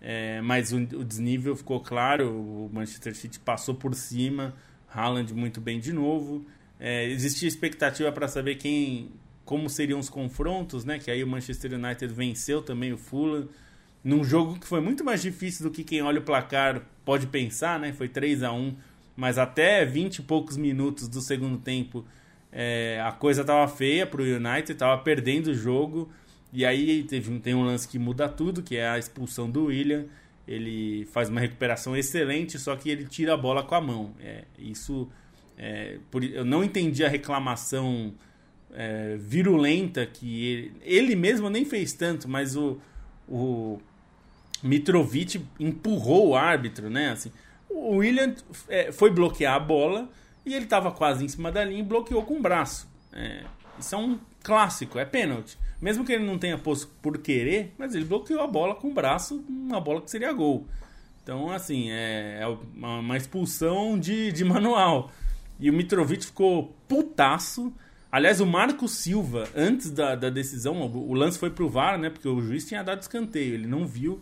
[0.00, 4.54] é, mas o, o desnível ficou claro, o Manchester City passou por cima,
[4.92, 6.44] Haaland muito bem de novo.
[6.84, 9.12] É, existia expectativa para saber quem,
[9.44, 10.98] como seriam os confrontos, né?
[10.98, 13.48] Que aí o Manchester United venceu também o Fulham
[14.02, 17.78] num jogo que foi muito mais difícil do que quem olha o placar pode pensar,
[17.78, 17.92] né?
[17.92, 18.74] Foi 3 a 1
[19.14, 22.04] mas até 20 e poucos minutos do segundo tempo
[22.52, 26.10] é, a coisa tava feia pro United, tava perdendo o jogo.
[26.52, 30.04] E aí teve, tem um lance que muda tudo, que é a expulsão do William.
[30.46, 34.14] Ele faz uma recuperação excelente, só que ele tira a bola com a mão.
[34.20, 35.08] É, isso
[35.64, 38.12] é, por, eu não entendi a reclamação
[38.74, 42.80] é, virulenta que ele, ele mesmo nem fez tanto, mas o,
[43.28, 43.78] o
[44.60, 47.10] Mitrovic empurrou o árbitro, né?
[47.10, 47.30] Assim,
[47.70, 48.34] o William
[48.68, 50.10] é, foi bloquear a bola
[50.44, 52.90] e ele estava quase em cima da linha e bloqueou com o braço.
[53.12, 53.44] É,
[53.78, 55.56] isso é um clássico, é pênalti.
[55.80, 58.92] Mesmo que ele não tenha posto por querer, mas ele bloqueou a bola com o
[58.92, 60.66] braço, uma bola que seria gol.
[61.22, 65.12] Então, assim, é, é uma, expulsão de, de manual.
[65.62, 67.72] E o Mitrovic ficou putaço.
[68.10, 72.10] Aliás, o Marco Silva, antes da, da decisão, o, lance foi pro VAR, né?
[72.10, 74.20] Porque o juiz tinha dado escanteio, ele não viu.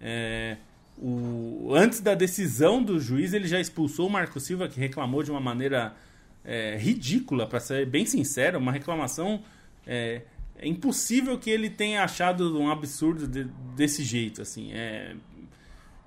[0.00, 0.56] É,
[0.96, 5.30] o, antes da decisão do juiz, ele já expulsou o Marco Silva, que reclamou de
[5.30, 5.94] uma maneira
[6.42, 9.42] é, ridícula, para ser bem sincero, uma reclamação.
[9.86, 10.22] É,
[10.56, 13.44] é, impossível que ele tenha achado um absurdo de,
[13.76, 14.72] desse jeito, assim.
[14.72, 15.14] É,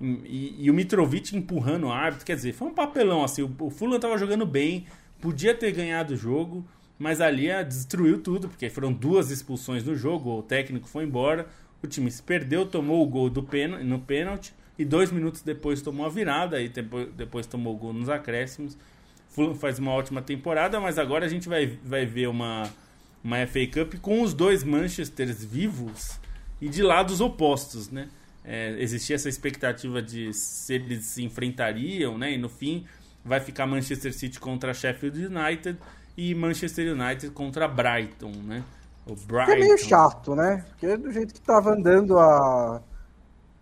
[0.02, 3.42] e, e, o Mitrovic empurrando o árbitro, quer dizer, foi um papelão, assim.
[3.42, 4.86] O, o Fulham estava jogando bem,
[5.22, 6.66] podia ter ganhado o jogo,
[7.00, 11.48] mas ali a, destruiu tudo, porque foram duas expulsões no jogo, o técnico foi embora,
[11.82, 15.82] o time se perdeu, tomou o gol do pen, no pênalti e dois minutos depois
[15.82, 18.78] tomou a virada e depois, depois tomou o gol nos acréscimos.
[19.30, 22.70] Fulham faz uma ótima temporada, mas agora a gente vai, vai ver uma,
[23.24, 26.20] uma FA Cup com os dois Manchesters vivos
[26.62, 28.10] e de lados opostos, né?
[28.48, 32.34] É, existia essa expectativa de se eles se enfrentariam, né?
[32.34, 32.86] E no fim
[33.24, 35.80] vai ficar Manchester City contra Sheffield United
[36.16, 38.64] e Manchester United contra Brighton, né?
[39.08, 39.52] O Brighton.
[39.52, 40.64] É meio chato, né?
[40.70, 42.82] Porque do jeito que estava andando a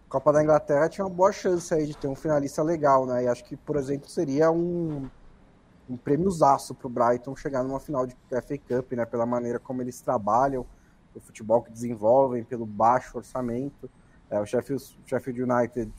[0.09, 3.23] Copa da Inglaterra tinha uma boa chance aí de ter um finalista legal, né?
[3.23, 5.09] E acho que, por exemplo, seria um,
[5.89, 9.05] um prêmiozaço para o Brighton chegar numa final de FA Cup, né?
[9.05, 10.65] Pela maneira como eles trabalham,
[11.15, 13.89] o futebol que desenvolvem, pelo baixo orçamento.
[14.33, 15.91] É, o Sheffield, Sheffield United,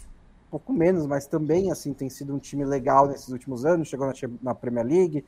[0.48, 3.86] um pouco menos, mas também assim tem sido um time legal nesses últimos anos.
[3.86, 4.12] Chegou na,
[4.42, 5.24] na Premier League,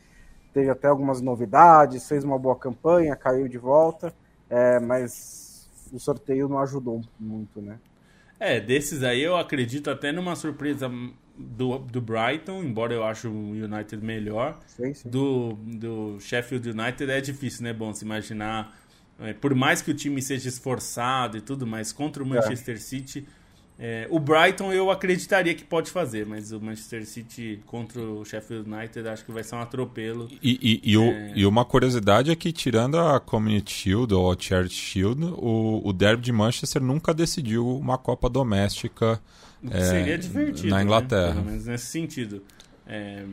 [0.52, 4.12] teve até algumas novidades, fez uma boa campanha, caiu de volta,
[4.50, 7.78] é, mas o sorteio não ajudou muito, né?
[8.40, 10.90] É, desses aí eu acredito até numa surpresa
[11.38, 14.58] do, do Brighton, embora eu acho o United melhor.
[14.66, 15.08] Sim, sim.
[15.08, 17.72] Do, do Sheffield United é difícil, né?
[17.72, 18.76] Bom, se imaginar.
[19.20, 22.36] É, por mais que o time seja esforçado e tudo, mas contra o é.
[22.36, 22.78] Manchester é.
[22.78, 23.26] City
[23.78, 28.70] é, o Brighton eu acreditaria que pode fazer, mas o Manchester City contra o Sheffield
[28.70, 30.28] United acho que vai ser um atropelo.
[30.42, 30.98] E, e, e, é...
[30.98, 35.82] o, e uma curiosidade é que, tirando a Community Shield ou a Charity Shield, o,
[35.84, 39.20] o Derby de Manchester nunca decidiu uma Copa doméstica
[39.70, 41.28] é, Seria divertido, na Inglaterra.
[41.28, 41.34] Né?
[41.34, 42.42] Pelo menos nesse sentido.
[42.86, 43.24] É,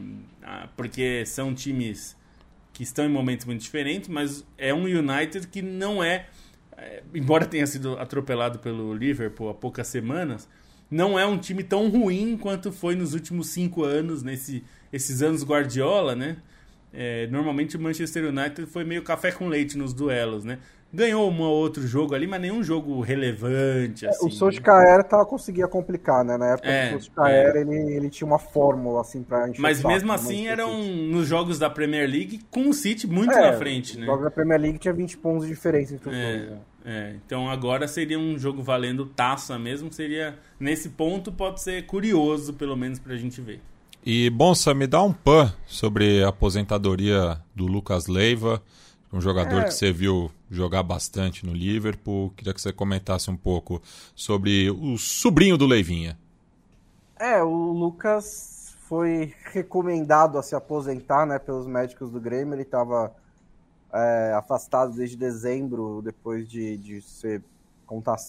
[0.75, 2.17] porque são times
[2.73, 6.25] que estão em momentos muito diferentes, mas é um United que não é
[6.77, 10.47] é, embora tenha sido atropelado pelo Liverpool há poucas semanas,
[10.89, 15.43] não é um time tão ruim quanto foi nos últimos cinco anos, nesse, esses anos
[15.43, 16.37] Guardiola, né?
[16.91, 20.59] É, normalmente o Manchester United foi meio café com leite nos duelos, né?
[20.95, 24.05] Ganhou um outro jogo ali, mas nenhum jogo relevante.
[24.05, 25.03] Assim, é, o assim, Solskjaer né?
[25.03, 26.37] tava, conseguia complicar, né?
[26.37, 27.61] Na época é, do Solskjaer, é.
[27.61, 32.07] ele, ele tinha uma fórmula assim pra Mas mesmo assim eram nos jogos da Premier
[32.07, 34.03] League com o City muito é, na frente, né?
[34.03, 36.51] Os jogos da Premier League tinha 20 pontos de diferença entre os é, dois.
[36.51, 36.57] Né?
[36.85, 42.53] É, então agora seria um jogo valendo taça mesmo, seria nesse ponto pode ser curioso
[42.53, 43.61] pelo menos pra gente ver.
[44.05, 48.61] E Bonsa, me dá um pan sobre a aposentadoria do Lucas Leiva
[49.13, 49.63] um jogador é.
[49.65, 52.31] que você viu jogar bastante no Liverpool.
[52.35, 53.81] Queria que você comentasse um pouco
[54.15, 56.17] sobre o sobrinho do Leivinha.
[57.19, 62.53] É, o Lucas foi recomendado a se aposentar né, pelos médicos do Grêmio.
[62.53, 63.13] Ele estava
[63.91, 67.43] é, afastado desde dezembro, depois de, de ser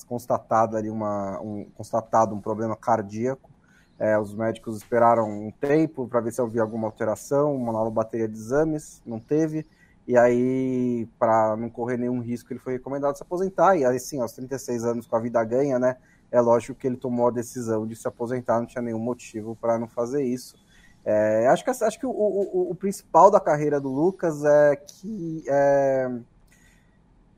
[0.07, 3.51] constatado ali uma, um, constatado um problema cardíaco.
[3.99, 8.29] É, os médicos esperaram um tempo para ver se havia alguma alteração, uma nova bateria
[8.29, 9.65] de exames, não teve.
[10.07, 13.77] E aí, para não correr nenhum risco, ele foi recomendado se aposentar.
[13.77, 15.97] E aí, sim, aos 36 anos, com a vida ganha, né?
[16.31, 19.79] É lógico que ele tomou a decisão de se aposentar, não tinha nenhum motivo para
[19.79, 20.57] não fazer isso.
[21.05, 25.45] É, acho que, acho que o, o, o, principal da carreira do Lucas é que,
[25.47, 26.11] é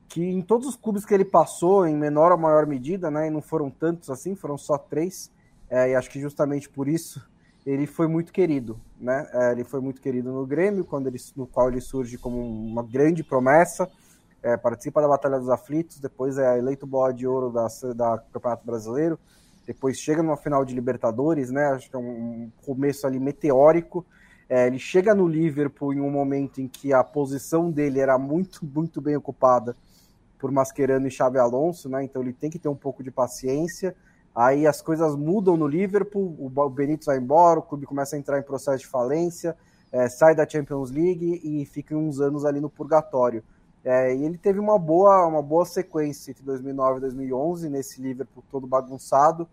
[0.08, 3.26] que em todos os clubes que ele passou, em menor ou maior medida, né?
[3.26, 5.30] E não foram tantos assim, foram só três.
[5.68, 7.20] É, e acho que justamente por isso
[7.66, 9.28] ele foi muito querido, né?
[9.32, 12.84] É, ele foi muito querido no Grêmio, quando ele, no qual ele surge como uma
[12.84, 13.90] grande promessa,
[14.40, 18.64] é, participa da Batalha dos Aflitos, depois é eleito bola de ouro da, da Campeonato
[18.64, 19.18] Brasileiro,
[19.66, 21.66] depois chega numa final de Libertadores, né?
[21.66, 24.06] Acho que é um começo ali meteórico.
[24.48, 28.64] É, ele chega no Liverpool em um momento em que a posição dele era muito,
[28.64, 29.74] muito bem ocupada
[30.38, 32.04] por Mascherano e Xabi Alonso, né?
[32.04, 33.96] Então ele tem que ter um pouco de paciência.
[34.36, 38.38] Aí as coisas mudam no Liverpool, o Benítez vai embora, o clube começa a entrar
[38.38, 39.56] em processo de falência,
[39.90, 43.42] é, sai da Champions League e fica uns anos ali no purgatório.
[43.82, 48.44] É, e ele teve uma boa, uma boa sequência entre 2009 e 2011 nesse Liverpool
[48.50, 49.48] todo bagunçado.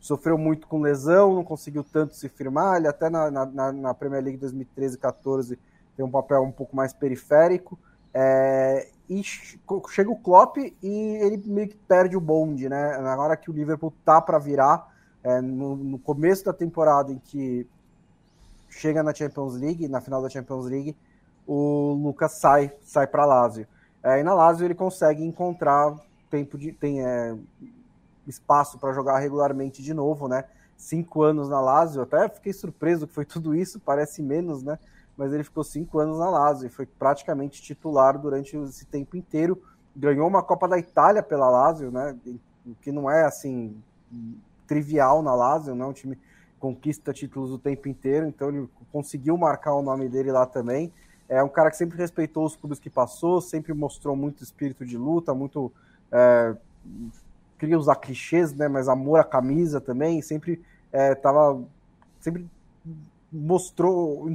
[0.00, 2.78] Sofreu muito com lesão, não conseguiu tanto se firmar.
[2.78, 5.58] Ele até na, na, na Premier League 2013 e 14
[5.96, 7.78] tem um papel um pouco mais periférico.
[8.12, 12.98] É, e chega o Klopp e ele meio que perde o bonde, né?
[12.98, 14.92] Na hora que o Liverpool tá para virar,
[15.22, 17.66] é, no, no, começo da temporada em que
[18.68, 20.96] chega na Champions League, na final da Champions League,
[21.46, 23.66] o Lucas sai, sai para Lazio.
[24.02, 25.94] É, e na Lazio ele consegue encontrar
[26.30, 27.36] tempo de tem é,
[28.26, 30.44] espaço para jogar regularmente de novo, né?
[30.76, 34.78] Cinco anos na Lazio, até fiquei surpreso que foi tudo isso, parece menos, né?
[35.16, 39.62] Mas ele ficou cinco anos na Lazio e foi praticamente titular durante esse tempo inteiro.
[39.94, 42.16] Ganhou uma Copa da Itália pela Lazio, né?
[42.66, 43.76] O que não é assim
[44.66, 45.84] trivial na Lazio, né?
[45.84, 46.18] Um time
[46.58, 50.92] conquista títulos o tempo inteiro, então ele conseguiu marcar o nome dele lá também.
[51.28, 54.96] É um cara que sempre respeitou os clubes que passou, sempre mostrou muito espírito de
[54.96, 55.70] luta, muito
[56.10, 56.56] é,
[57.58, 58.66] queria usar clichês, né?
[58.68, 60.62] Mas amor à camisa também, sempre
[60.92, 61.18] é,
[62.20, 62.46] sempre
[63.34, 64.30] mostrou,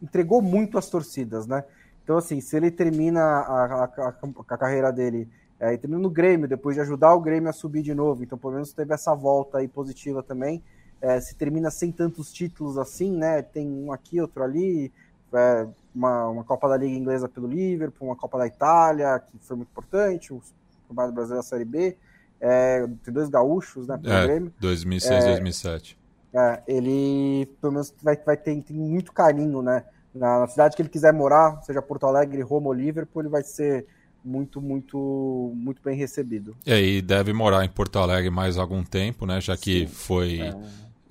[0.00, 1.64] entregou muito às torcidas, né?
[2.04, 4.14] Então, assim, se ele termina a, a,
[4.48, 5.28] a carreira dele,
[5.58, 8.54] é, termina no Grêmio, depois de ajudar o Grêmio a subir de novo, então pelo
[8.54, 10.62] menos teve essa volta aí positiva também.
[11.00, 13.42] É, se termina sem tantos títulos assim, né?
[13.42, 14.92] Tem um aqui, outro ali,
[15.32, 19.56] é, uma, uma Copa da Liga Inglesa pelo Liverpool, uma Copa da Itália, que foi
[19.56, 20.40] muito importante, o
[20.88, 21.96] Campeonato Brasileiro da Série B.
[22.40, 23.96] É, tem dois gaúchos, né?
[23.96, 24.52] Pelo é, Grêmio.
[24.60, 26.01] 2006, 2007.
[26.34, 29.84] É, ele pelo menos vai, vai ter tem muito carinho, né?
[30.14, 33.42] Na, na, cidade que ele quiser morar, seja Porto Alegre, Roma ou Liverpool, ele vai
[33.42, 33.86] ser
[34.24, 36.54] muito, muito, muito bem recebido.
[36.66, 39.40] E aí deve morar em Porto Alegre mais algum tempo, né?
[39.40, 39.86] Já que Sim.
[39.86, 40.54] foi é.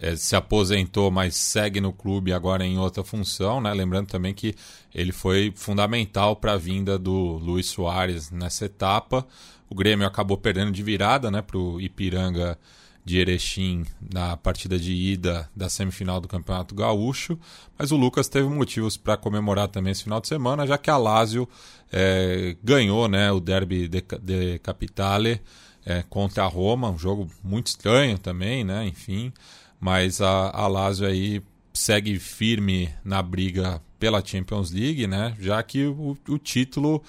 [0.01, 3.71] É, se aposentou, mas segue no clube agora em outra função, né?
[3.71, 4.55] Lembrando também que
[4.95, 9.23] ele foi fundamental para a vinda do Luiz Soares nessa etapa.
[9.69, 11.43] O Grêmio acabou perdendo de virada, né?
[11.43, 12.57] Para o Ipiranga
[13.03, 13.83] de Erechim
[14.13, 17.37] na partida de ida da semifinal do Campeonato Gaúcho,
[17.77, 20.97] mas o Lucas teve motivos para comemorar também esse final de semana, já que a
[20.97, 21.47] Lazio
[21.91, 25.41] é, ganhou né, o Derby de, de Capitale
[25.85, 29.33] é, contra a Roma, um jogo muito estranho também, né, enfim,
[29.79, 31.41] mas a, a Lazio aí
[31.73, 37.01] segue firme na briga pela Champions League, né, já que o, o título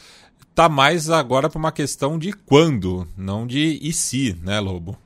[0.55, 4.97] tá mais agora para uma questão de quando, não de e se, né, Lobo?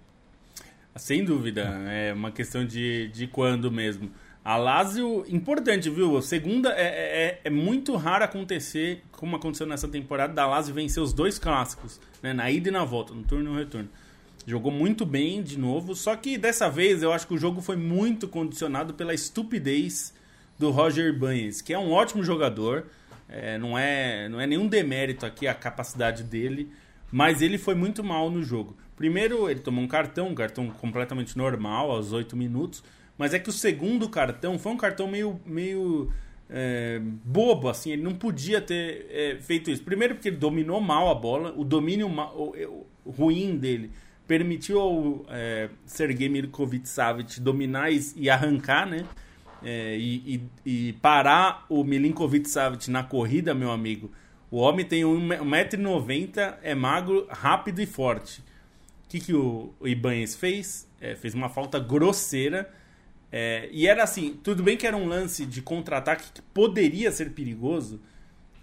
[0.98, 4.10] Sem dúvida, é uma questão de, de quando mesmo.
[4.42, 6.22] A Lazio, importante, viu?
[6.22, 11.12] Segunda, é, é, é, muito raro acontecer, como aconteceu nessa temporada, da Lazio vencer os
[11.12, 12.32] dois clássicos, né?
[12.32, 13.88] na ida e na volta, no turno e no retorno.
[14.46, 17.74] Jogou muito bem de novo, só que dessa vez eu acho que o jogo foi
[17.74, 20.14] muito condicionado pela estupidez
[20.56, 22.86] do Roger Banhes, que é um ótimo jogador,
[23.28, 26.70] é, não, é, não é nenhum demérito aqui a capacidade dele,
[27.10, 28.76] mas ele foi muito mal no jogo.
[28.96, 32.82] Primeiro, ele tomou um cartão, um cartão completamente normal, aos 8 minutos.
[33.18, 36.10] Mas é que o segundo cartão foi um cartão meio, meio
[36.48, 37.92] é, bobo, assim.
[37.92, 39.82] Ele não podia ter é, feito isso.
[39.82, 41.52] Primeiro, porque ele dominou mal a bola.
[41.56, 43.90] O domínio o, o, ruim dele
[44.26, 49.04] permitiu ao é, Sergei Milinkovic-Savic dominar e, e, arrancar, né?
[49.62, 54.10] É, e, e, e, parar o Milinkovic-Savic na corrida, meu amigo.
[54.50, 58.42] O homem tem 1,90m, é magro, rápido e forte.
[59.06, 60.88] O que, que o, Ibanez fez?
[61.00, 62.68] É, fez uma falta grosseira.
[63.30, 67.30] É, e era assim, tudo bem que era um lance de contra-ataque que poderia ser
[67.30, 68.00] perigoso,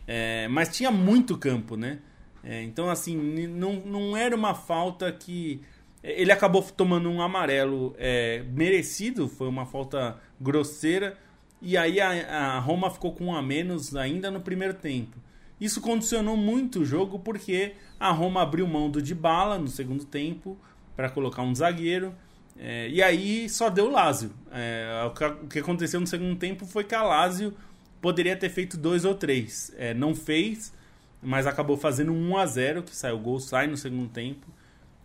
[0.07, 1.99] é, mas tinha muito campo, né?
[2.43, 3.15] É, então, assim,
[3.47, 5.61] não, não era uma falta que.
[6.03, 11.17] Ele acabou tomando um amarelo é, merecido, foi uma falta grosseira,
[11.61, 15.17] e aí a, a Roma ficou com um a menos ainda no primeiro tempo.
[15.63, 20.03] Isso condicionou muito o jogo porque a Roma abriu mão do de bala no segundo
[20.03, 20.57] tempo
[20.93, 22.13] para colocar um zagueiro.
[22.59, 24.31] É, e aí só deu Lazio.
[24.51, 25.09] É,
[25.41, 27.53] o que aconteceu no segundo tempo foi que a Lazio
[28.01, 29.73] poderia ter feito dois ou três.
[29.77, 30.73] É, não fez,
[31.21, 34.45] mas acabou fazendo 1 a 0 que saiu o gol, sai no segundo tempo.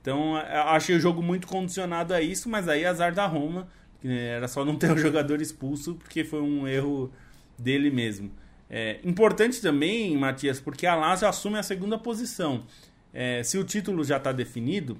[0.03, 3.69] Então é, achei o jogo muito condicionado a isso, mas aí azar da Roma.
[4.03, 7.13] Era só não ter o jogador expulso, porque foi um erro
[7.57, 8.33] dele mesmo.
[8.71, 12.65] É, importante também, Matias, porque a Lazio assume a segunda posição.
[13.13, 14.99] É, se o título já está definido,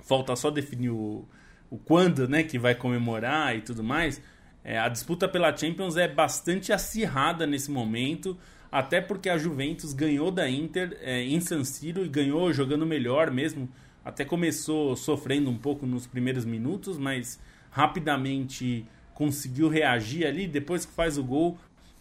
[0.00, 1.24] falta só definir o,
[1.70, 4.20] o quando, né, que vai comemorar e tudo mais.
[4.64, 8.36] É, a disputa pela Champions é bastante acirrada nesse momento,
[8.70, 13.30] até porque a Juventus ganhou da Inter é, em San Siro e ganhou jogando melhor
[13.30, 13.68] mesmo.
[14.04, 17.40] Até começou sofrendo um pouco nos primeiros minutos, mas
[17.70, 18.84] rapidamente
[19.14, 20.46] conseguiu reagir ali.
[20.46, 21.58] Depois que faz o gol,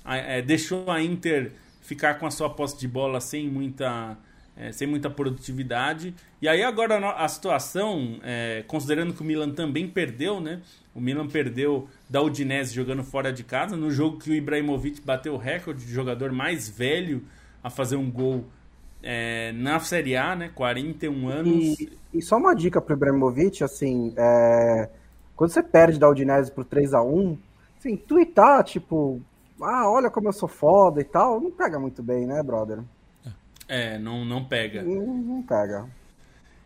[0.07, 1.51] é, deixou a Inter
[1.81, 4.17] ficar com a sua posse de bola sem muita
[4.55, 6.15] é, sem muita produtividade.
[6.41, 10.61] E aí agora a situação, é, considerando que o Milan também perdeu, né?
[10.93, 15.33] O Milan perdeu da Udinese jogando fora de casa, no jogo que o Ibrahimovic bateu
[15.33, 17.23] o recorde de jogador mais velho
[17.61, 18.45] a fazer um gol
[19.03, 20.51] é, na Série A, né?
[20.55, 21.79] 41 anos.
[21.79, 24.89] E, e só uma dica para o Ibrahimovic, assim, é,
[25.35, 27.37] quando você perde da Udinese por 3 a 1
[27.77, 29.21] assim, tuitar, tipo,
[29.61, 32.79] ah, olha como eu sou foda e tal, não pega muito bem, né, brother?
[33.67, 34.83] É, não, não pega.
[34.83, 35.87] Não, não pega.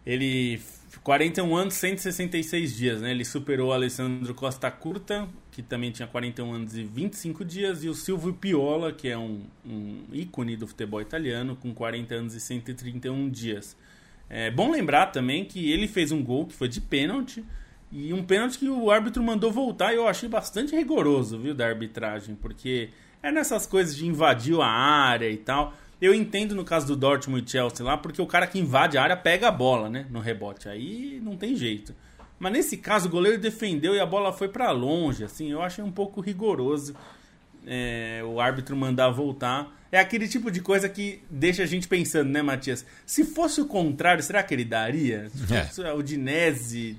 [0.06, 0.60] Ele,
[1.04, 3.12] 41 anos, 166 dias, né?
[3.12, 7.90] Ele superou o Alessandro Costa Curta, que também tinha 41 anos e 25 dias, e
[7.90, 12.40] o Silvio Piola, que é um, um ícone do futebol italiano, com 40 anos e
[12.40, 13.78] 131 dias.
[14.30, 17.44] É bom lembrar também que ele fez um gol que foi de pênalti,
[17.92, 21.66] e um pênalti que o árbitro mandou voltar, e eu achei bastante rigoroso, viu, da
[21.66, 22.90] arbitragem, porque
[23.22, 25.74] é nessas coisas de invadir a área e tal.
[26.02, 29.04] Eu entendo no caso do Dortmund e Chelsea lá, porque o cara que invade a
[29.04, 30.06] área pega a bola, né?
[30.10, 30.70] No rebote.
[30.70, 31.94] Aí não tem jeito.
[32.40, 35.52] Mas nesse caso o goleiro defendeu e a bola foi para longe, assim.
[35.52, 36.96] Eu achei um pouco rigoroso
[37.68, 39.76] é, o árbitro mandar voltar.
[39.92, 42.86] É aquele tipo de coisa que deixa a gente pensando, né, Matias?
[43.06, 45.30] Se fosse o contrário, será que ele daria?
[45.48, 45.90] Fosse é.
[45.90, 46.96] a Udinese...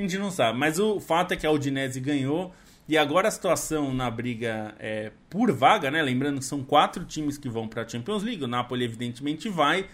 [0.00, 0.58] A gente não sabe.
[0.58, 2.54] Mas o fato é que a Udinese ganhou.
[2.88, 6.02] E agora a situação na briga é por vaga, né?
[6.02, 8.42] Lembrando que são quatro times que vão para a Champions League.
[8.42, 9.86] O Napoli, evidentemente, vai.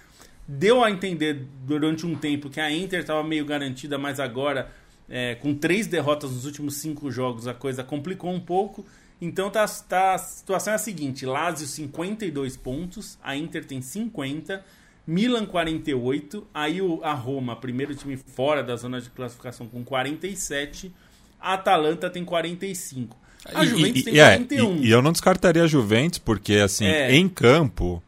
[0.46, 4.70] Deu a entender durante um tempo que a Inter estava meio garantida, mas agora,
[5.08, 8.86] é, com três derrotas nos últimos cinco jogos, a coisa complicou um pouco.
[9.20, 14.64] Então tá, tá, a situação é a seguinte: Lazio 52 pontos, a Inter tem 50,
[15.06, 20.92] Milan 48, aí o, a Roma, primeiro time fora da zona de classificação, com 47
[21.40, 23.16] a Atalanta tem 45.
[23.54, 24.72] A Juventus e, tem 41.
[24.72, 27.14] É, e, e, eu não descartaria a Juventus, porque assim, é.
[27.14, 28.02] em campo,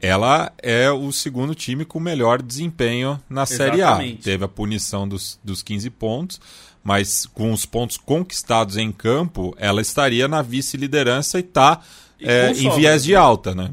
[0.00, 3.76] ela é o segundo time com melhor desempenho na Exatamente.
[3.76, 4.22] Série A.
[4.22, 6.40] Teve a punição dos, dos 15 pontos,
[6.84, 11.80] mas com os pontos conquistados em campo, ela estaria na vice-liderança e está
[12.20, 13.70] é, em viés de alta, né?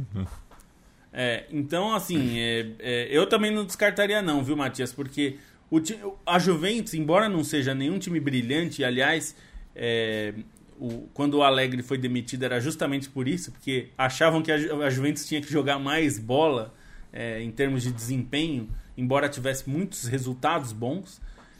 [1.21, 4.93] É, então, assim, é, é, eu também não descartaria não, viu, Matias?
[4.93, 5.35] Porque
[5.69, 5.81] o,
[6.25, 9.35] a Juventus, embora não seja nenhum time brilhante, aliás,
[9.75, 10.33] é,
[10.79, 14.89] o, quando o Alegre foi demitido era justamente por isso, porque achavam que a, a
[14.89, 16.73] Juventus tinha que jogar mais bola
[17.11, 21.19] é, em termos de desempenho, embora tivesse muitos resultados bons.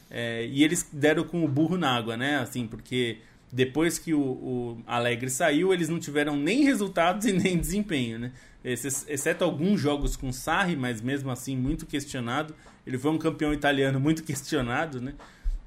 [0.09, 2.37] É, e eles deram com o burro na água, né?
[2.37, 3.17] Assim, porque
[3.51, 8.31] depois que o, o, Alegre saiu, eles não tiveram nem resultados e nem desempenho, né?
[8.63, 12.53] exceto alguns jogos com Sarri, mas mesmo assim muito questionado.
[12.85, 15.13] Ele foi um campeão italiano muito questionado, né?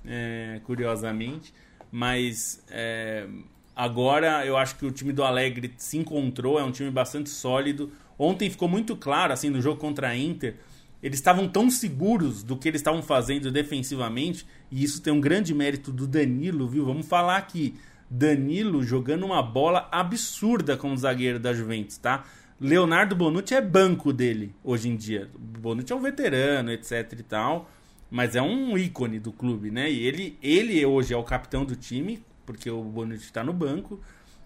[0.05, 1.55] É, curiosamente.
[1.91, 3.27] Mas é,
[3.75, 7.91] agora eu acho que o time do Alegre se encontrou, é um time bastante sólido.
[8.19, 10.57] Ontem ficou muito claro, assim, no jogo contra a Inter,
[11.03, 15.55] eles estavam tão seguros do que eles estavam fazendo defensivamente, e isso tem um grande
[15.55, 16.85] mérito do Danilo, viu?
[16.85, 17.75] Vamos falar aqui.
[18.09, 22.25] Danilo jogando uma bola absurda como zagueiro da Juventus, tá?
[22.61, 25.29] Leonardo Bonucci é banco dele hoje em dia.
[25.37, 27.69] Bonucci é um veterano, etc e tal,
[28.11, 29.91] mas é um ícone do clube, né?
[29.91, 34.01] E ele, ele hoje é o capitão do time, porque o Bonucci está no banco,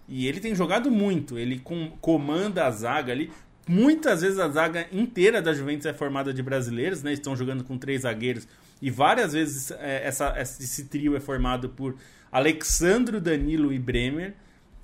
[0.07, 3.29] e ele tem jogado muito, ele com, comanda a zaga ali.
[3.67, 7.11] Muitas vezes a zaga inteira da Juventus é formada de brasileiros, né?
[7.13, 8.47] Estão jogando com três zagueiros
[8.81, 11.95] e várias vezes é, essa, esse trio é formado por
[12.31, 14.33] Alexandro, Danilo e Bremer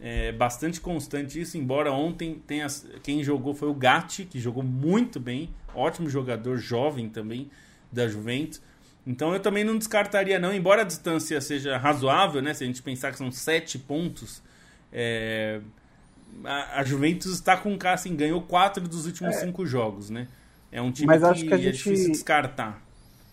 [0.05, 2.67] é bastante constante isso, embora ontem tenha,
[3.01, 7.49] quem jogou foi o Gatti, que jogou muito bem, ótimo jogador, jovem também,
[7.89, 8.61] da Juventus.
[9.07, 12.53] Então eu também não descartaria não, embora a distância seja razoável, né?
[12.53, 14.43] Se a gente pensar que são sete pontos,
[14.91, 15.61] é,
[16.43, 19.39] a, a, Juventus está com assim, ganhou quatro dos últimos é.
[19.39, 20.27] cinco jogos, né?
[20.71, 21.67] É um time Mas acho que, que a gente...
[21.67, 22.81] é difícil descartar.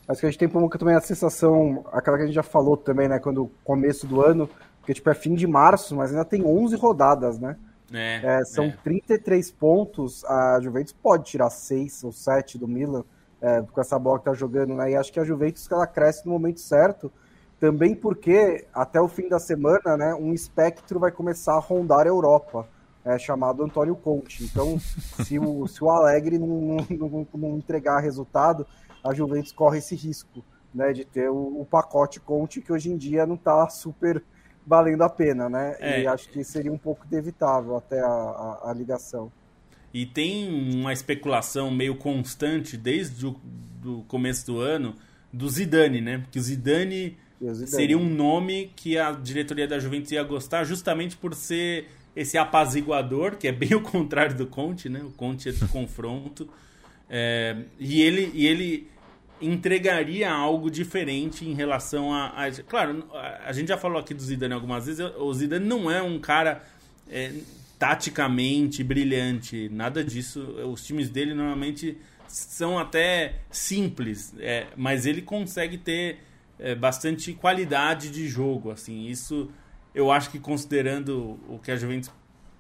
[0.07, 2.43] Acho que a gente tem um pouco também a sensação, aquela que a gente já
[2.43, 3.19] falou também, né?
[3.19, 7.39] Quando começo do ano, porque, tipo, é fim de março, mas ainda tem 11 rodadas,
[7.39, 7.57] né?
[7.93, 8.77] É, é, são é.
[8.83, 10.25] 33 pontos.
[10.25, 13.05] A Juventus pode tirar 6 ou 7 do Milan
[13.41, 14.93] é, com essa bola que tá jogando, né?
[14.93, 17.11] E acho que a Juventus ela cresce no momento certo.
[17.59, 22.09] Também porque até o fim da semana, né, um espectro vai começar a rondar a
[22.09, 22.67] Europa,
[23.05, 24.45] é, chamado Antônio Conte.
[24.45, 24.79] Então,
[25.25, 28.67] se o, se o Alegre não, não, não entregar resultado,
[29.03, 30.45] a Juventus corre esse risco
[30.75, 34.23] né, de ter o, o pacote Conte que hoje em dia não está super
[34.67, 35.77] valendo a pena, né?
[35.81, 36.03] É.
[36.03, 39.33] E acho que seria um pouco inevitável até a, a, a, ligação.
[39.93, 43.35] E tem uma especulação meio constante desde o
[43.81, 44.95] do começo do ano
[45.33, 46.25] do Zidane, né?
[46.31, 50.65] Que o Zidane, o Zidane seria um nome que a diretoria da Juventus ia gostar
[50.65, 55.01] justamente por ser esse apaziguador, que é bem o contrário do Conte, né?
[55.03, 56.49] O Conte é de confronto.
[57.09, 58.89] É, e ele, e ele
[59.41, 63.05] entregaria algo diferente em relação a, a, Claro,
[63.45, 65.05] a gente já falou aqui do Zidane algumas vezes.
[65.19, 66.63] O Zidane não é um cara
[67.11, 67.33] é,
[67.79, 70.41] taticamente brilhante, nada disso.
[70.71, 71.97] Os times dele normalmente
[72.29, 76.19] são até simples, é, mas ele consegue ter
[76.59, 78.71] é, bastante qualidade de jogo.
[78.71, 79.51] Assim, isso
[79.95, 82.11] eu acho que considerando o que a Juventus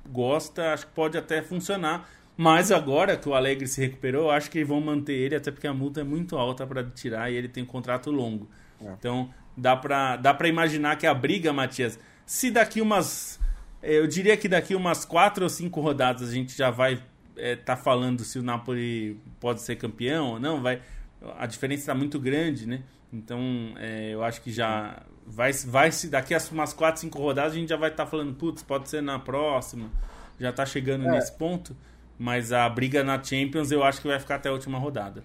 [0.08, 2.08] gosta, acho que pode até funcionar.
[2.36, 5.74] Mas agora que o Alegre se recuperou, acho que vão manter ele, até porque a
[5.74, 8.48] multa é muito alta para tirar e ele tem um contrato longo.
[8.82, 8.90] É.
[8.92, 13.38] Então dá para dá pra imaginar que a briga, Matias, se daqui umas.
[13.82, 17.04] Eu diria que daqui umas quatro ou cinco rodadas a gente já vai estar
[17.36, 20.62] é, tá falando se o Napoli pode ser campeão ou não.
[20.62, 20.80] Vai,
[21.38, 22.82] a diferença está muito grande, né?
[23.12, 27.52] Então é, eu acho que já vai, vai se daqui a umas quatro, cinco rodadas
[27.52, 29.90] a gente já vai estar tá falando, putz, pode ser na próxima.
[30.38, 31.10] Já está chegando é.
[31.10, 31.76] nesse ponto.
[32.18, 35.24] Mas a briga na Champions eu acho que vai ficar até a última rodada.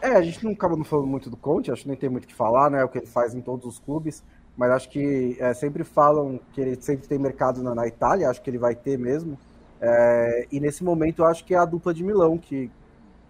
[0.00, 2.24] É, a gente não acaba não falando muito do Conte, acho que nem tem muito
[2.24, 2.84] o que falar, né?
[2.84, 4.22] O que ele faz em todos os clubes.
[4.56, 8.40] Mas acho que é, sempre falam que ele sempre tem mercado na, na Itália, acho
[8.40, 9.36] que ele vai ter mesmo.
[9.80, 12.70] É, e nesse momento eu acho que é a dupla de Milão que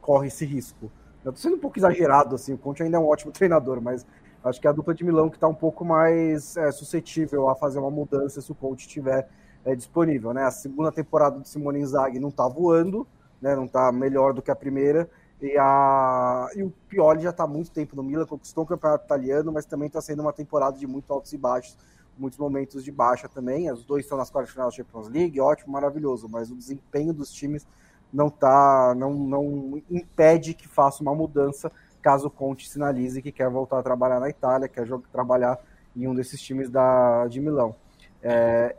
[0.00, 0.90] corre esse risco.
[1.24, 4.06] Eu tô sendo um pouco exagerado, assim, o Conte ainda é um ótimo treinador, mas
[4.45, 7.55] acho que é a dupla de Milão que está um pouco mais é, suscetível a
[7.55, 9.28] fazer uma mudança se o Conte tiver
[9.64, 10.32] é, disponível.
[10.32, 10.45] Né?
[10.45, 13.07] A segunda temporada do Simone Inzaghi não está voando,
[13.41, 13.55] né?
[13.55, 15.09] não está melhor do que a primeira.
[15.41, 16.49] E, a...
[16.57, 19.64] e o Pioli já está há muito tempo no Milan, conquistou o campeonato italiano, mas
[19.64, 21.76] também está sendo uma temporada de muito altos e baixos,
[22.16, 23.70] muitos momentos de baixa também.
[23.70, 27.30] Os dois estão nas quartas final da Champions League, ótimo, maravilhoso, mas o desempenho dos
[27.30, 27.66] times
[28.12, 31.70] não tá, não, não impede que faça uma mudança
[32.03, 35.59] caso Conte sinalize que quer voltar a trabalhar na Itália, quer jogar, trabalhar
[35.96, 37.74] em um desses times da, de Milão.
[38.22, 38.76] É,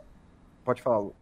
[0.64, 1.14] Pode falar, Lu.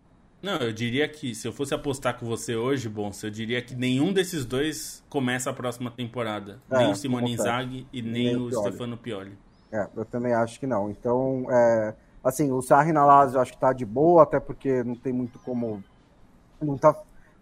[0.43, 3.75] Não, eu diria que se eu fosse apostar com você hoje, bom, eu diria que
[3.75, 6.61] nenhum desses dois começa a próxima temporada.
[6.71, 9.37] É, nem o Simone Inzaghi e nem, nem o, o Stefano Pioli.
[9.73, 10.91] É, eu também acho que não.
[10.91, 14.85] Então, é, assim, o Sarri na Lazio eu acho que tá de boa, até porque
[14.85, 15.83] não tem muito como...
[16.61, 16.95] Não tá,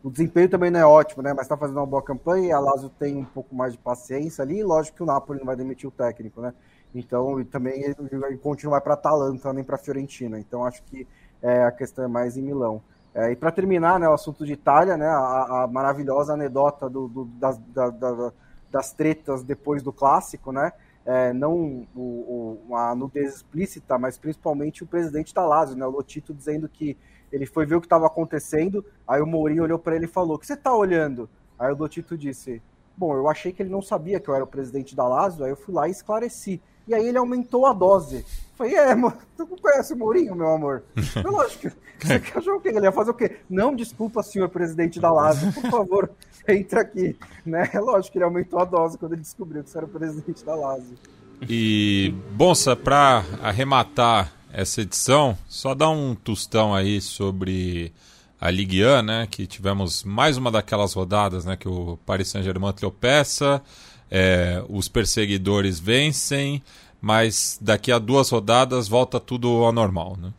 [0.06, 1.34] o desempenho também não é ótimo, né?
[1.34, 4.60] Mas tá fazendo uma boa campanha a Lazio tem um pouco mais de paciência ali.
[4.60, 6.54] E lógico que o Napoli não vai demitir o técnico, né?
[6.94, 10.38] Então, e também ele, ele continua para Atalanta, nem para Fiorentina.
[10.38, 11.08] Então, acho que
[11.42, 12.80] é, a questão é mais em Milão.
[13.12, 17.08] É, e para terminar, né, o assunto de Itália, né, a, a maravilhosa anedota do,
[17.08, 18.32] do, das, da, da,
[18.70, 20.72] das tretas depois do clássico, né,
[21.04, 25.90] é, não o, o, a nudez explícita, mas principalmente o presidente da Lazio, né, o
[25.90, 26.96] Lotito, dizendo que
[27.32, 30.36] ele foi ver o que estava acontecendo, aí o Mourinho olhou para ele e falou,
[30.36, 31.28] o que você está olhando?
[31.58, 32.62] Aí o Lotito disse,
[32.96, 35.50] bom, eu achei que ele não sabia que eu era o presidente da Lazio, aí
[35.50, 36.60] eu fui lá e esclareci.
[36.88, 38.24] E aí ele aumentou a dose.
[38.54, 40.84] Falei, é, mano, tu conhece o Mourinho, meu amor?
[41.22, 43.38] Eu, lógico, você achou que ele ia fazer o quê?
[43.50, 46.10] Não, desculpa, senhor presidente da Lazio, por favor,
[46.48, 47.18] entra aqui.
[47.44, 47.68] Né?
[47.72, 50.44] É lógico que ele aumentou a dose quando ele descobriu que você era o presidente
[50.44, 50.96] da Lazio.
[51.42, 57.92] E, Bonsa, para arrematar essa edição, só dá um tostão aí sobre
[58.40, 59.28] a Ligue 1, né?
[59.30, 61.58] Que tivemos mais uma daquelas rodadas, né?
[61.58, 63.62] Que o Paris Saint-Germain tropeça,
[64.10, 66.62] é, os perseguidores vencem,
[67.02, 70.32] mas daqui a duas rodadas volta tudo ao normal, né?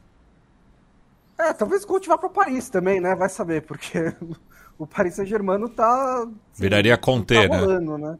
[1.37, 3.13] É, talvez o Conte vá para Paris também, né?
[3.13, 4.11] Vai saber, porque
[4.79, 6.23] o Paris Saint-Germain tá.
[6.23, 8.11] Assim, Viraria conter, tá rolando, né?
[8.13, 8.17] né?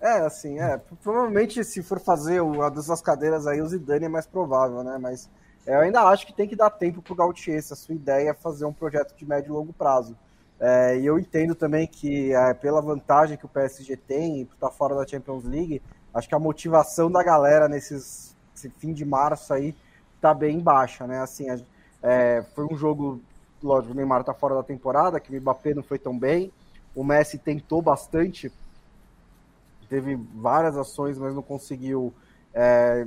[0.00, 0.78] É, assim, é.
[1.02, 4.98] Provavelmente se for fazer o, a dessas cadeiras aí, o Zidane é mais provável, né?
[5.00, 5.28] Mas
[5.66, 8.34] eu ainda acho que tem que dar tempo pro Gautier, se a sua ideia é
[8.34, 10.16] fazer um projeto de médio e longo prazo.
[10.58, 14.70] É, e eu entendo também que, é, pela vantagem que o PSG tem por estar
[14.70, 15.82] fora da Champions League,
[16.14, 19.74] acho que a motivação da galera nesses nesse fim de março aí
[20.20, 21.20] tá bem baixa, né?
[21.20, 21.46] Assim,
[22.02, 23.20] é, foi um jogo,
[23.62, 26.50] lógico, o Neymar tá fora da temporada, que o Mbappé não foi tão bem,
[26.94, 28.50] o Messi tentou bastante,
[29.86, 32.12] teve várias ações, mas não conseguiu
[32.54, 33.06] é,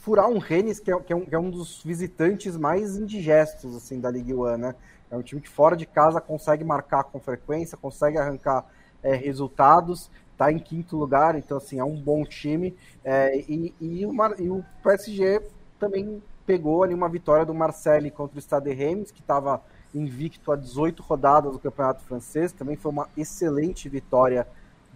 [0.00, 3.76] furar um Rennes, que é, que, é um, que é um dos visitantes mais indigestos
[3.76, 4.74] assim, da Ligue 1, né?
[5.10, 8.64] É um time que fora de casa consegue marcar com frequência, consegue arrancar
[9.02, 12.74] é, resultados, está em quinto lugar, então assim, é um bom time.
[13.04, 15.42] É, e, e, o, e, o, PSG
[15.78, 19.62] também pegou ali uma vitória do Marseille contra o Stade Reims, que estava
[19.94, 24.46] invicto a 18 rodadas do Campeonato Francês, também foi uma excelente vitória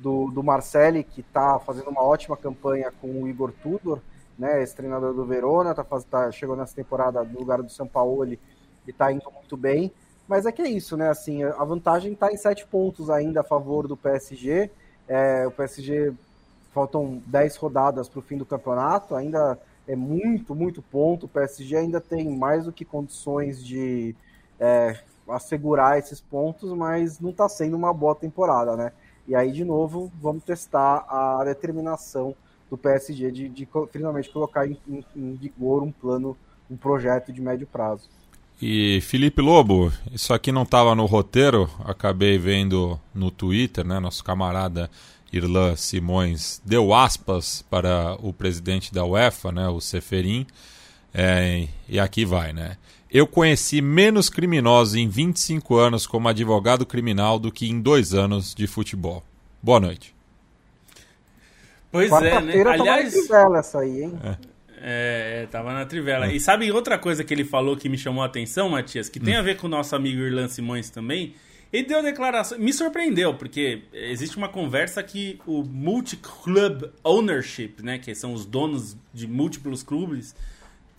[0.02, 4.00] do, do Marcelli, que está fazendo uma ótima campanha com o Igor Tudor,
[4.38, 8.24] né, esse treinador do Verona, tá, tá, chegou nessa temporada no lugar do São Paulo
[8.26, 8.38] e
[8.86, 9.92] está indo muito bem.
[10.26, 11.10] Mas é que é isso, né?
[11.10, 14.70] Assim, a vantagem está em sete pontos ainda a favor do PSG.
[15.06, 16.12] É, o PSG
[16.72, 21.26] faltam dez rodadas para o fim do campeonato, ainda é muito, muito ponto.
[21.26, 24.14] O PSG ainda tem mais do que condições de
[24.58, 24.98] é,
[25.28, 28.92] assegurar esses pontos, mas não está sendo uma boa temporada, né?
[29.26, 32.34] E aí, de novo, vamos testar a determinação
[32.70, 36.36] do PSG de, de finalmente colocar em, em, em vigor um plano,
[36.70, 38.08] um projeto de médio prazo.
[38.60, 43.98] E Felipe Lobo, isso aqui não estava no roteiro, acabei vendo no Twitter, né?
[43.98, 44.88] Nosso camarada
[45.32, 49.68] Irlan Simões deu aspas para o presidente da UEFA, né?
[49.68, 50.46] O Seferin,
[51.12, 52.76] é, e aqui vai, né?
[53.12, 58.54] Eu conheci menos criminosos em 25 anos como advogado criminal do que em dois anos
[58.54, 59.22] de futebol.
[59.62, 60.14] Boa noite.
[61.90, 62.62] Pois é, né?
[62.66, 64.18] Aliás, trivela essa aí, hein?
[64.24, 64.36] É.
[64.84, 66.26] É, tava na trivela.
[66.26, 66.34] É.
[66.34, 69.36] E sabe outra coisa que ele falou que me chamou a atenção, Matias, que tem
[69.36, 69.40] hum.
[69.40, 71.34] a ver com o nosso amigo Irlan Simões também?
[71.70, 77.98] Ele deu a declaração, me surpreendeu, porque existe uma conversa que o multi-club ownership, né,
[77.98, 80.34] que são os donos de múltiplos clubes,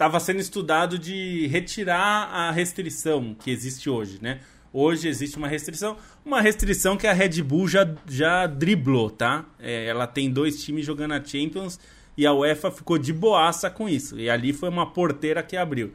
[0.04, 4.42] estava sendo estudado de retirar a restrição que existe hoje, né?
[4.74, 9.46] Hoje existe uma restrição, uma restrição que a Red Bull já, já driblou, tá?
[9.58, 11.80] É, ela tem dois times jogando a Champions
[12.18, 14.20] e a UEFA ficou de boaça com isso.
[14.20, 15.94] E ali foi uma porteira que abriu.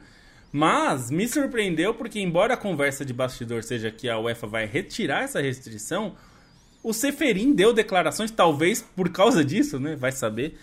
[0.51, 5.21] Mas me surpreendeu porque, embora a conversa de bastidor seja que a UEFA vai retirar
[5.21, 6.15] essa restrição,
[6.81, 9.95] o Seferin deu declarações, talvez por causa disso, né?
[9.95, 10.57] Vai saber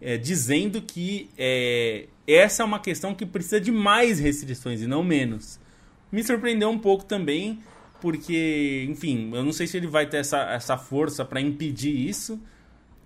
[0.00, 5.02] é, dizendo que é, essa é uma questão que precisa de mais restrições e não
[5.02, 5.60] menos.
[6.10, 7.60] Me surpreendeu um pouco também,
[8.00, 12.40] porque, enfim, eu não sei se ele vai ter essa, essa força para impedir isso,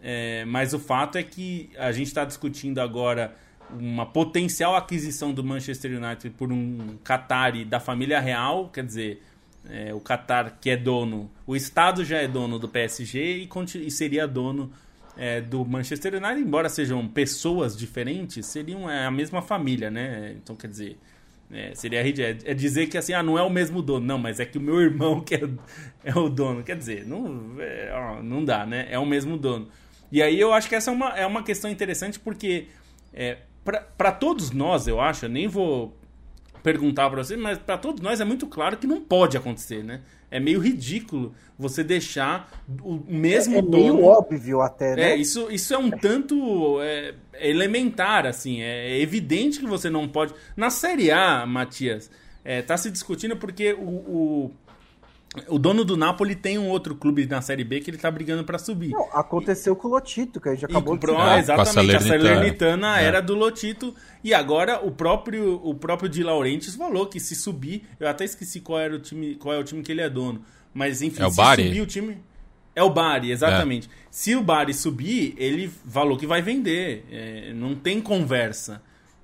[0.03, 3.37] é, mas o fato é que a gente está discutindo agora
[3.79, 9.23] uma potencial aquisição do Manchester United por um Qatari da família real, quer dizer,
[9.69, 13.49] é, o Qatar que é dono, o Estado já é dono do PSG e,
[13.87, 14.73] e seria dono
[15.21, 20.35] é, do Manchester United, embora sejam pessoas diferentes, seriam é, a mesma família, né?
[20.43, 20.97] Então, quer dizer,
[21.53, 24.41] é, seria é, é, dizer que assim, ah, não é o mesmo dono, não, mas
[24.41, 25.43] é que o meu irmão que é,
[26.05, 26.65] é o dono.
[26.65, 28.89] Quer dizer, não, é, não dá, né?
[28.91, 29.69] É o mesmo dono.
[30.11, 32.69] E aí eu acho que essa é uma, é uma questão interessante porque
[33.13, 33.37] é,
[33.99, 35.95] para todos nós, eu acho, eu nem vou
[36.63, 40.01] perguntar para você, mas para todos nós é muito claro que não pode acontecer, né?
[40.31, 42.51] É meio ridículo você deixar
[42.83, 43.77] o mesmo é, é dono.
[43.77, 45.13] meio óbvio até, né?
[45.13, 48.63] É, isso, isso é um tanto é, elementar, assim.
[48.63, 50.33] É, é, evidente que você não pode.
[50.57, 52.11] Na Série A, Matias,
[52.45, 54.51] é, tá se discutindo porque o, o,
[55.49, 58.43] o dono do Napoli tem um outro clube na Série B que ele tá brigando
[58.43, 58.91] para subir.
[58.91, 61.39] Não, aconteceu e, com o Lotito, que a gente acabou de citar.
[61.39, 63.95] Exatamente, a Salernitana, era do Lotito.
[64.25, 68.61] E agora o próprio o próprio Di Laurentiis falou que se subir, eu até esqueci
[68.61, 70.43] qual era o time, qual é o time que ele é dono,
[70.75, 71.65] mas enfim, é o se Bari.
[71.65, 72.19] subir o time
[72.75, 73.89] é o Bari, exatamente.
[73.89, 73.91] É.
[74.11, 77.05] Se o Bari subir, ele falou que vai vender.
[77.11, 78.83] É, não tem conversa.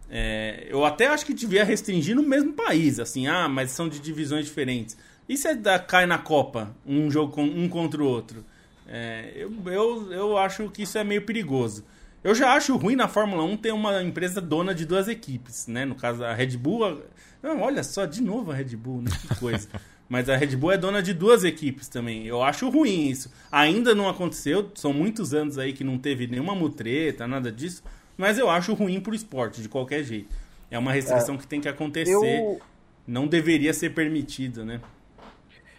[0.08, 3.98] É, eu até acho que devia restringir no mesmo país, assim, ah, mas são de
[3.98, 4.96] divisões diferentes.
[5.28, 8.44] E se da, cai na Copa, um jogo com, um contra o outro?
[8.88, 11.84] É, eu, eu, eu acho que isso é meio perigoso.
[12.22, 15.84] Eu já acho ruim na Fórmula 1 ter uma empresa dona de duas equipes, né?
[15.84, 16.84] No caso, a Red Bull.
[16.84, 16.96] A...
[17.42, 19.10] Não, olha só, de novo a Red Bull, né?
[19.20, 19.68] Que coisa.
[20.08, 22.26] Mas a Red Bull é dona de duas equipes também.
[22.26, 23.30] Eu acho ruim isso.
[23.50, 27.82] Ainda não aconteceu, são muitos anos aí que não teve nenhuma mutreta, nada disso.
[28.16, 30.34] Mas eu acho ruim pro esporte, de qualquer jeito.
[30.70, 32.12] É uma restrição é, que tem que acontecer.
[32.12, 32.60] Eu...
[33.06, 34.80] Não deveria ser permitido, né?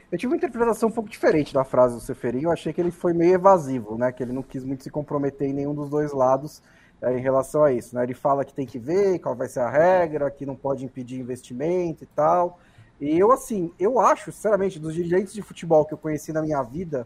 [0.10, 2.44] Eu tive uma interpretação um pouco diferente da frase do Seferin.
[2.44, 4.10] Eu achei que ele foi meio evasivo, né?
[4.10, 6.64] Que ele não quis muito se comprometer em nenhum dos dois lados
[7.02, 7.94] é, em relação a isso.
[7.94, 8.04] Né?
[8.04, 11.20] Ele fala que tem que ver qual vai ser a regra, que não pode impedir
[11.20, 12.58] investimento e tal.
[13.02, 16.64] E eu, assim, eu acho, sinceramente, dos dirigentes de futebol que eu conheci na minha
[16.64, 17.06] vida,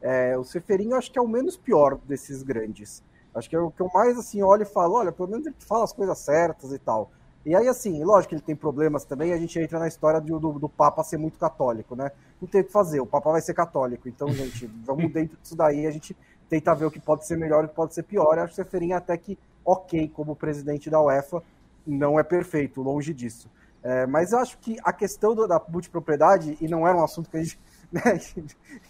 [0.00, 3.02] é, o Seferin acho que é o menos pior desses grandes.
[3.34, 5.54] Acho que é o que eu mais, assim, olho e falo, olha, pelo menos ele
[5.58, 7.10] fala as coisas certas e tal.
[7.46, 10.38] E aí, assim, lógico que ele tem problemas também, a gente entra na história do,
[10.38, 12.10] do, do, Papa ser muito católico, né?
[12.40, 14.08] Não tem o que fazer, o Papa vai ser católico.
[14.08, 16.16] Então, gente, vamos dentro disso daí, a gente
[16.48, 18.36] tenta ver o que pode ser melhor e o que pode ser pior.
[18.36, 21.42] Eu acho que o Seferin até que ok como presidente da UEFA,
[21.86, 23.50] não é perfeito, longe disso.
[23.82, 27.30] É, mas eu acho que a questão do, da multipropriedade, e não era um assunto
[27.30, 27.58] que a gente
[27.92, 28.20] né,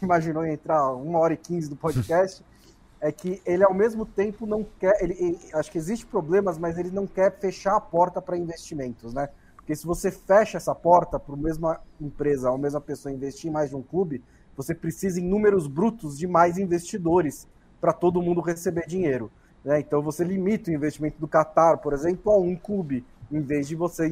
[0.03, 2.45] imaginou entrar uma hora e quinze do podcast,
[3.01, 6.79] é que ele ao mesmo tempo não quer, ele, ele, acho que existe problemas, mas
[6.79, 9.29] ele não quer fechar a porta para investimentos, né?
[9.57, 13.53] Porque se você fecha essa porta para a mesma empresa ou mesma pessoa investir em
[13.53, 14.25] mais de um clube,
[14.57, 17.47] você precisa em números brutos de mais investidores
[17.81, 19.31] para todo mundo receber dinheiro.
[19.65, 19.79] Né?
[19.81, 23.77] Então você limita o investimento do Qatar, por exemplo, a um clube, em vez de
[23.77, 24.11] você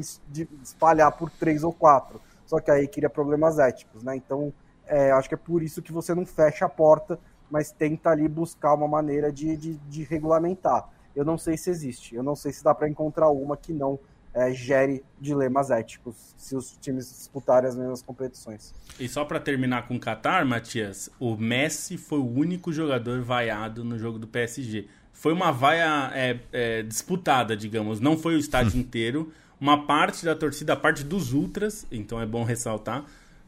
[0.63, 2.21] espalhar por três ou quatro.
[2.45, 4.05] Só que aí cria problemas éticos.
[4.05, 4.15] Né?
[4.15, 4.53] Então
[4.87, 7.19] é, acho que é por isso que você não fecha a porta,
[7.51, 10.89] mas tenta ali buscar uma maneira de, de, de regulamentar.
[11.15, 13.99] Eu não sei se existe, eu não sei se dá para encontrar uma que não
[14.37, 18.75] é, gere dilemas éticos se os times disputarem as mesmas competições.
[19.01, 23.83] E só para terminar com o Qatar, Matias, o Messi foi o único jogador vaiado
[23.83, 24.89] no jogo do PSG.
[25.11, 29.33] Foi uma vaia é, é, disputada, digamos, não foi o estádio inteiro.
[29.59, 33.07] Uma parte da torcida, a parte dos ultras, então é bom ressaltar,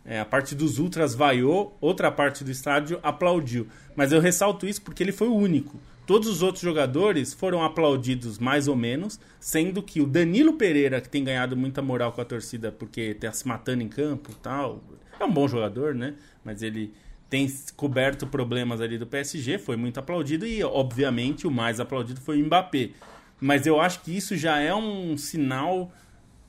[0.09, 3.69] é, a parte dos ultras vaiou, outra parte do estádio aplaudiu.
[3.95, 5.79] Mas eu ressalto isso porque ele foi o único.
[6.07, 11.11] Todos os outros jogadores foram aplaudidos mais ou menos, sendo que o Danilo Pereira, que
[11.11, 14.83] tem ganhado muita moral com a torcida porque está se matando em campo tal,
[15.21, 16.15] é um bom jogador, né?
[16.43, 16.95] Mas ele
[17.29, 22.41] tem coberto problemas ali do PSG, foi muito aplaudido e, obviamente, o mais aplaudido foi
[22.41, 22.93] o Mbappé.
[23.39, 25.93] Mas eu acho que isso já é um sinal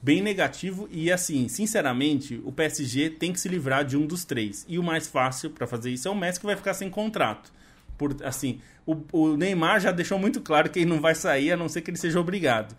[0.01, 4.65] bem negativo e, assim, sinceramente, o PSG tem que se livrar de um dos três.
[4.67, 7.51] E o mais fácil para fazer isso é o Messi que vai ficar sem contrato.
[7.97, 11.57] Por, assim, o, o, Neymar já deixou muito claro que ele não vai sair a
[11.57, 12.75] não ser que ele seja obrigado.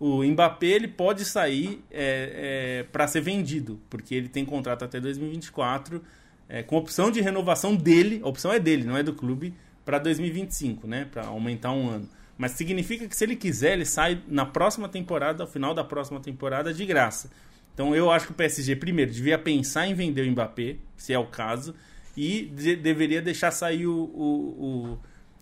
[0.00, 4.98] O Mbappé ele pode sair é, é, para ser vendido, porque ele tem contrato até
[4.98, 6.02] 2024,
[6.48, 9.98] é, com opção de renovação dele, a opção é dele, não é do clube, para
[9.98, 11.06] 2025, né?
[11.10, 12.08] Para aumentar um ano.
[12.36, 16.20] Mas significa que se ele quiser, ele sai na próxima temporada, ao final da próxima
[16.20, 17.30] temporada, de graça.
[17.72, 21.18] Então eu acho que o PSG, primeiro, devia pensar em vender o Mbappé, se é
[21.18, 21.74] o caso
[22.16, 24.98] e de, deveria deixar sair o, o,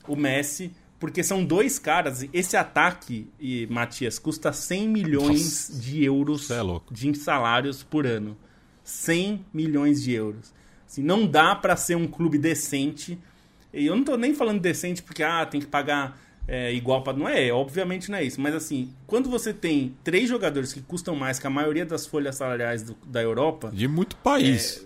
[0.08, 2.26] o, o, Messi, porque são dois caras.
[2.32, 5.80] Esse ataque, e Matias, custa 100 milhões Nossa.
[5.80, 6.60] de euros é
[6.90, 8.36] de salários por ano.
[8.84, 10.52] 100 milhões de euros.
[10.86, 13.18] Assim, não dá para ser um clube decente.
[13.72, 17.16] E eu não tô nem falando decente porque ah, tem que pagar é, igual para.
[17.16, 18.40] Não é, obviamente não é isso.
[18.40, 22.36] Mas assim, quando você tem três jogadores que custam mais que a maioria das folhas
[22.36, 23.70] salariais do, da Europa.
[23.72, 24.84] De muito país.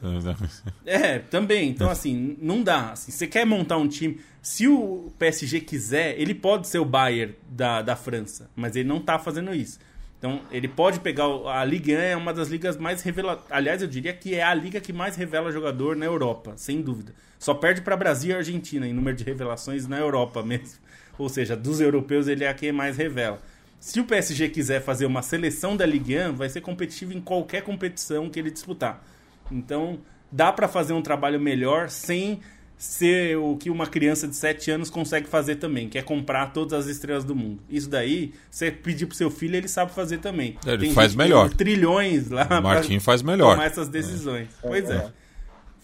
[0.85, 1.71] É, é, também.
[1.71, 2.93] Então, assim, não dá.
[2.93, 4.21] Assim, você quer montar um time.
[4.43, 8.51] Se o PSG quiser, ele pode ser o Bayern da, da França.
[8.55, 9.79] Mas ele não tá fazendo isso.
[10.19, 11.25] Então, ele pode pegar.
[11.47, 13.51] A Ligue 1 é uma das ligas mais reveladoras.
[13.51, 17.15] Aliás, eu diria que é a liga que mais revela jogador na Europa, sem dúvida.
[17.39, 20.79] Só perde para Brasil e Argentina em número de revelações na Europa mesmo.
[21.19, 23.41] Ou seja, dos europeus ele é a quem mais revela.
[23.79, 27.63] Se o PSG quiser fazer uma seleção da Ligue 1, vai ser competitivo em qualquer
[27.63, 29.03] competição que ele disputar.
[29.51, 29.99] Então,
[30.31, 32.41] dá para fazer um trabalho melhor sem
[32.79, 36.81] ser o que uma criança de 7 anos consegue fazer também, que é comprar todas
[36.81, 37.63] as estrelas do mundo.
[37.71, 40.59] Isso daí, você pedir pro seu filho, ele sabe fazer também.
[40.67, 41.49] Ele tem faz melhor.
[41.51, 42.47] trilhões lá.
[42.59, 43.53] O Martin faz melhor.
[43.53, 44.49] Tomar essas decisões.
[44.63, 44.69] É.
[44.69, 44.95] Pois é.
[44.97, 45.13] é.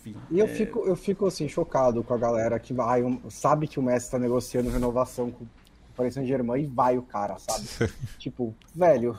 [0.03, 0.49] Enfim, e eu, é...
[0.49, 4.19] fico, eu fico assim, chocado com a galera que vai, sabe que o Messi tá
[4.19, 5.49] negociando renovação com o
[5.97, 7.93] Paris Saint-Germain e vai o cara, sabe?
[8.19, 9.17] tipo, velho.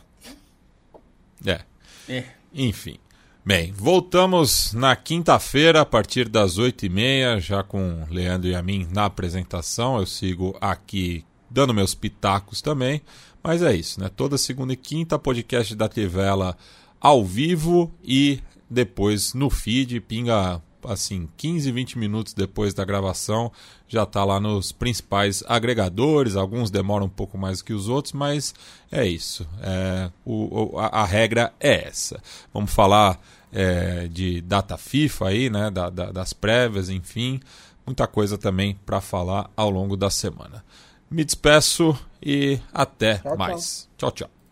[1.46, 1.62] É.
[2.10, 2.26] é.
[2.54, 2.98] Enfim.
[3.46, 8.62] Bem, voltamos na quinta-feira, a partir das oito e meia, já com Leandro e a
[8.62, 9.98] mim na apresentação.
[9.98, 13.02] Eu sigo aqui dando meus pitacos também.
[13.42, 14.10] Mas é isso, né?
[14.10, 16.58] Toda segunda e quinta, podcast da Tivela
[17.00, 18.40] ao vivo e
[18.70, 23.52] depois no feed, pinga assim, 15, 20 minutos depois da gravação,
[23.88, 26.36] já está lá nos principais agregadores.
[26.36, 28.54] Alguns demoram um pouco mais que os outros, mas
[28.92, 29.48] é isso.
[29.62, 32.22] É, o, a, a, regra é essa.
[32.54, 33.20] Vamos falar
[33.52, 35.70] é, de data FIFA aí, né?
[35.70, 37.40] Da, da, das prévias, enfim.
[37.86, 40.64] Muita coisa também para falar ao longo da semana.
[41.10, 43.90] Me despeço e até tchau, mais.
[43.98, 44.12] tchau.
[44.12, 44.28] tchau.
[44.28, 44.43] tchau.